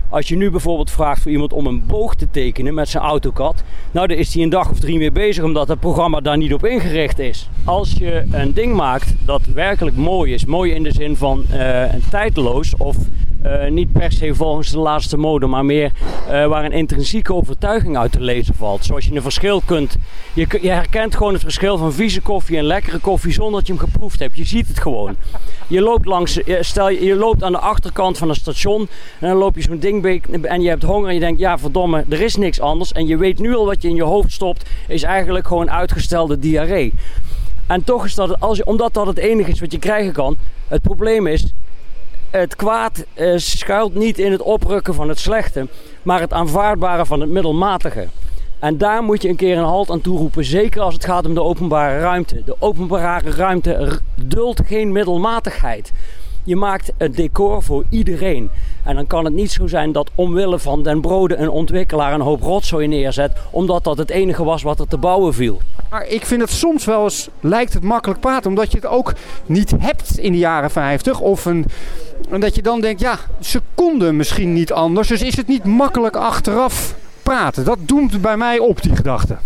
Als 0.09 0.29
je 0.29 0.37
nu 0.37 0.51
bijvoorbeeld 0.51 0.91
vraagt 0.91 1.23
voor 1.23 1.31
iemand 1.31 1.53
om 1.53 1.67
een 1.67 1.87
boog 1.87 2.15
te 2.15 2.31
tekenen 2.31 2.75
met 2.75 2.89
zijn 2.89 3.05
AutoCAD, 3.05 3.65
nou 3.91 4.07
dan 4.07 4.17
is 4.17 4.35
hij 4.35 4.43
een 4.43 4.49
dag 4.49 4.71
of 4.71 4.81
drie 4.81 4.99
mee 4.99 5.13
bezig 5.13 5.45
omdat 5.45 5.69
het 5.69 5.81
programma 5.81 6.21
daar 6.21 6.37
niet 6.37 6.55
op 6.55 6.67
ingericht 6.67 7.19
is. 7.19 7.49
Als 7.65 7.93
je 7.93 8.25
een 8.31 8.55
ding 8.55 8.75
maakt 8.75 9.15
dat 9.25 9.45
werkelijk 9.45 9.97
mooi 9.97 10.33
is, 10.33 10.45
mooi 10.45 10.73
in 10.73 10.83
de 10.83 10.93
zin 10.93 11.17
van 11.17 11.45
uh, 11.53 11.85
tijdloos 12.11 12.77
of 12.77 12.97
uh, 13.45 13.69
niet 13.71 13.93
per 13.93 14.13
se 14.13 14.35
volgens 14.35 14.71
de 14.71 14.79
laatste 14.79 15.17
mode, 15.17 15.47
maar 15.47 15.65
meer 15.65 15.93
uh, 16.31 16.47
waar 16.47 16.65
een 16.65 16.73
intrinsieke 16.73 17.35
overtuiging 17.35 17.97
uit 17.99 18.13
te 18.13 18.21
lezen 18.21 18.55
valt. 18.55 18.85
Zoals 18.85 19.05
je 19.05 19.15
een 19.15 19.23
verschil 19.23 19.63
kunt. 19.65 19.97
Je, 20.33 20.47
je, 20.61 20.71
herkent 20.71 21.17
gewoon 21.17 21.33
het 21.33 21.43
verschil 21.43 21.79
van 21.79 21.93
vieze 21.93 22.21
koffie 22.21 22.57
en 22.57 22.65
lekkere 22.65 22.99
koffie 22.99 23.33
zonder 23.33 23.59
dat 23.59 23.67
je 23.67 23.73
hem 23.73 23.83
geproefd 23.83 24.19
hebt. 24.19 24.37
Je 24.37 24.45
ziet 24.45 24.69
het 24.69 24.81
gewoon. 24.81 25.17
Je 25.67 25.81
loopt, 25.81 26.07
langs, 26.07 26.41
stel 26.61 26.91
je, 26.91 27.17
loopt 27.17 27.43
aan 27.43 27.53
de 27.53 27.59
achterkant 27.59 28.19
van 28.19 28.29
een 28.29 28.35
station 28.35 28.89
en 29.21 29.29
dan 29.29 29.37
loop 29.37 29.55
je 29.55 29.63
zo'n 29.63 29.79
ding 29.79 30.07
en 30.43 30.63
je 30.63 30.69
hebt 30.69 30.83
honger 30.83 31.09
en 31.09 31.15
je 31.15 31.21
denkt, 31.21 31.41
ja 31.41 31.59
verdomme, 31.59 32.05
er 32.09 32.21
is 32.21 32.37
niks 32.37 32.61
anders. 32.61 32.93
En 32.93 33.07
je 33.07 33.17
weet 33.17 33.39
nu 33.39 33.55
al 33.55 33.67
wat 33.67 33.83
je 33.83 33.89
in 33.89 33.95
je 33.95 34.03
hoofd 34.03 34.33
stopt, 34.33 34.71
is 34.89 35.03
eigenlijk 35.03 35.47
gewoon 35.47 35.71
uitgestelde 35.71 36.39
diarree. 36.39 36.93
En 37.67 37.85
toch 37.85 38.05
is 38.05 38.15
dat, 38.15 38.41
als 38.41 38.65
omdat 38.65 38.95
dat 38.95 39.07
het 39.07 39.19
enige 39.19 39.51
is 39.51 39.61
wat 39.61 39.73
je 39.73 39.79
krijgen 39.79 40.13
kan, 40.13 40.37
het 40.69 40.83
probleem 40.83 41.27
is, 41.27 41.53
het 42.31 42.57
kwaad 42.57 43.05
uh, 43.15 43.33
schuilt 43.37 43.95
niet 43.95 44.19
in 44.19 44.33
het 44.33 44.43
oprukken 44.43 44.95
van 44.95 45.09
het 45.09 45.19
slechte, 45.19 45.67
maar 46.03 46.21
het 46.21 46.33
aanvaardbare 46.33 47.07
van 47.07 47.21
het 47.21 47.31
middelmatige. 47.31 48.09
En 48.59 48.79
daar 48.79 49.03
moet 49.03 49.23
je 49.23 49.29
een 49.29 49.37
keer 49.37 49.57
een 49.57 49.65
halt 49.65 49.91
aan 49.91 50.01
toeroepen, 50.01 50.45
zeker 50.45 50.81
als 50.81 50.95
het 50.95 51.05
gaat 51.05 51.27
om 51.27 51.35
de 51.35 51.43
openbare 51.43 52.01
ruimte. 52.01 52.43
De 52.45 52.57
openbare 52.59 53.31
ruimte 53.31 54.01
duldt 54.15 54.61
geen 54.65 54.93
middelmatigheid. 54.93 55.93
Je 56.49 56.57
maakt 56.57 56.93
het 56.97 57.17
decor 57.17 57.63
voor 57.63 57.85
iedereen. 57.91 58.51
En 58.85 58.95
dan 58.95 59.07
kan 59.07 59.25
het 59.25 59.35
niet 59.35 59.53
zo 59.53 59.67
zijn 59.67 59.93
dat 59.93 60.11
omwille 60.15 60.59
van 60.59 60.83
den 60.83 61.01
brode 61.01 61.37
een 61.37 61.51
ontwikkelaar 61.51 62.13
een 62.13 62.21
hoop 62.21 62.43
rotzooi 62.43 62.87
neerzet, 62.87 63.33
omdat 63.51 63.85
dat 63.85 63.99
het 63.99 64.11
enige 64.11 64.45
was 64.45 64.63
wat 64.63 64.81
er 64.81 64.89
te 64.89 64.97
bouwen 64.97 65.35
viel. 65.35 65.61
Maar 65.91 66.07
ik 66.07 66.27
vind 66.27 66.41
het 66.41 66.51
soms 66.51 66.85
wel 66.85 67.05
eens, 67.05 67.29
lijkt 67.41 67.73
het 67.73 67.83
makkelijk 67.83 68.21
praten, 68.21 68.51
omdat 68.51 68.73
je 68.73 68.77
het 68.77 68.87
ook 68.87 69.13
niet 69.47 69.73
hebt 69.79 70.19
in 70.19 70.33
de 70.33 70.39
jaren 70.39 70.71
50. 70.71 71.21
Of 71.21 71.45
een, 71.45 71.65
en 72.31 72.41
dat 72.41 72.55
je 72.55 72.63
dan 72.63 72.81
denkt, 72.81 73.01
ja, 73.01 73.19
seconden 73.41 74.17
misschien 74.17 74.53
niet 74.53 74.73
anders. 74.73 75.09
Dus 75.09 75.23
is 75.23 75.37
het 75.37 75.47
niet 75.47 75.65
makkelijk 75.65 76.17
achteraf 76.17 76.95
praten. 77.23 77.65
Dat 77.65 77.79
doemt 77.81 78.21
bij 78.21 78.37
mij 78.37 78.59
op, 78.59 78.83
die 78.83 78.97
gedachte. 78.97 79.37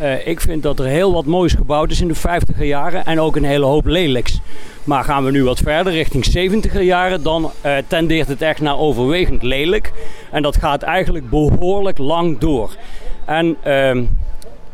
Uh, 0.00 0.26
ik 0.26 0.40
vind 0.40 0.62
dat 0.62 0.78
er 0.78 0.86
heel 0.86 1.12
wat 1.12 1.24
moois 1.24 1.52
gebouwd 1.52 1.90
is 1.90 2.00
in 2.00 2.08
de 2.08 2.16
50er 2.16 2.62
jaren 2.62 3.04
en 3.04 3.20
ook 3.20 3.36
een 3.36 3.44
hele 3.44 3.64
hoop 3.64 3.86
lelijks. 3.86 4.40
Maar 4.84 5.04
gaan 5.04 5.24
we 5.24 5.30
nu 5.30 5.44
wat 5.44 5.58
verder 5.58 5.92
richting 5.92 6.26
70er 6.26 6.80
jaren, 6.80 7.22
dan 7.22 7.50
uh, 7.66 7.76
tendeert 7.86 8.28
het 8.28 8.42
echt 8.42 8.60
naar 8.60 8.78
overwegend 8.78 9.42
lelijk. 9.42 9.92
En 10.30 10.42
dat 10.42 10.56
gaat 10.56 10.82
eigenlijk 10.82 11.30
behoorlijk 11.30 11.98
lang 11.98 12.38
door. 12.38 12.76
En 13.24 13.46
uh, 13.46 14.02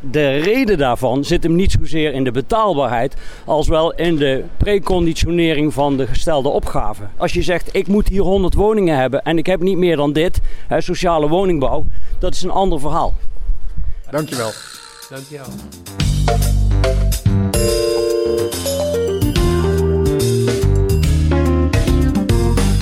de 0.01 0.37
reden 0.37 0.79
daarvan 0.79 1.25
zit 1.25 1.43
hem 1.43 1.55
niet 1.55 1.73
zozeer 1.73 2.13
in 2.13 2.25
de 2.25 2.31
betaalbaarheid, 2.31 3.17
als 3.45 3.69
wel 3.69 3.95
in 3.95 4.17
de 4.17 4.45
preconditionering 4.57 5.75
van 5.75 5.97
de 5.97 6.07
gestelde 6.07 6.49
opgave. 6.49 7.03
Als 7.17 7.33
je 7.33 7.43
zegt, 7.43 7.69
ik 7.73 7.87
moet 7.87 8.09
hier 8.09 8.23
100 8.23 8.55
woningen 8.55 8.97
hebben 8.97 9.23
en 9.23 9.39
ik 9.39 9.47
heb 9.47 9.61
niet 9.61 9.79
meer 9.79 9.97
dan 9.97 10.13
dit, 10.13 10.41
hè, 10.67 10.81
sociale 10.81 11.29
woningbouw, 11.29 11.85
dat 12.19 12.35
is 12.35 12.43
een 12.43 12.51
ander 12.51 12.81
verhaal. 12.81 13.15
Dankjewel. 14.11 14.51
Dankjewel. 15.11 16.56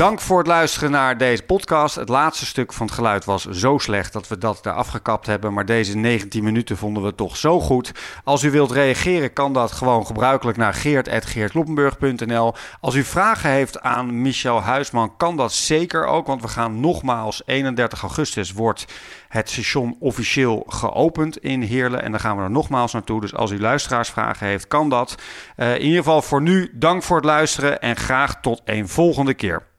Dank 0.05 0.21
voor 0.21 0.38
het 0.38 0.47
luisteren 0.47 0.90
naar 0.90 1.19
deze 1.19 1.43
podcast. 1.43 1.95
Het 1.95 2.09
laatste 2.09 2.47
stuk 2.47 2.73
van 2.73 2.87
het 2.87 2.95
geluid 2.95 3.25
was 3.25 3.45
zo 3.45 3.79
slecht 3.79 4.12
dat 4.12 4.29
we 4.29 4.38
dat 4.38 4.67
er 4.67 4.73
afgekapt 4.73 5.27
hebben. 5.27 5.53
Maar 5.53 5.67
deze 5.67 5.97
19 5.97 6.45
minuten 6.45 6.77
vonden 6.77 7.03
we 7.03 7.14
toch 7.14 7.37
zo 7.37 7.61
goed. 7.61 7.93
Als 8.25 8.43
u 8.43 8.51
wilt 8.51 8.71
reageren, 8.71 9.33
kan 9.33 9.53
dat 9.53 9.73
gewoon 9.73 10.07
gebruikelijk 10.07 10.59
naar 10.59 10.75
geert.geertloppenburg.nl. 10.75 12.55
Als 12.81 12.95
u 12.95 13.05
vragen 13.05 13.51
heeft 13.51 13.81
aan 13.81 14.23
Michel 14.23 14.61
Huisman, 14.61 15.17
kan 15.17 15.37
dat 15.37 15.53
zeker 15.53 16.07
ook. 16.07 16.27
Want 16.27 16.43
we 16.43 16.49
gaan 16.49 16.81
nogmaals, 16.81 17.43
31 17.47 18.03
augustus 18.03 18.53
wordt 18.53 18.85
het 19.29 19.51
station 19.51 19.97
officieel 20.01 20.64
geopend 20.67 21.38
in 21.38 21.62
Heerlen. 21.62 22.03
En 22.03 22.11
dan 22.11 22.21
gaan 22.21 22.37
we 22.37 22.43
er 22.43 22.51
nogmaals 22.51 22.93
naartoe. 22.93 23.21
Dus 23.21 23.35
als 23.35 23.51
u 23.51 23.61
luisteraarsvragen 23.61 24.47
heeft, 24.47 24.69
kan 24.69 24.88
dat. 24.88 25.14
Uh, 25.57 25.75
in 25.75 25.83
ieder 25.83 25.99
geval 25.99 26.23
voor 26.23 26.43
nu, 26.43 26.71
dank 26.75 27.03
voor 27.03 27.17
het 27.17 27.25
luisteren 27.25 27.81
en 27.81 27.97
graag 27.97 28.40
tot 28.40 28.61
een 28.64 28.88
volgende 28.88 29.35
keer. 29.35 29.73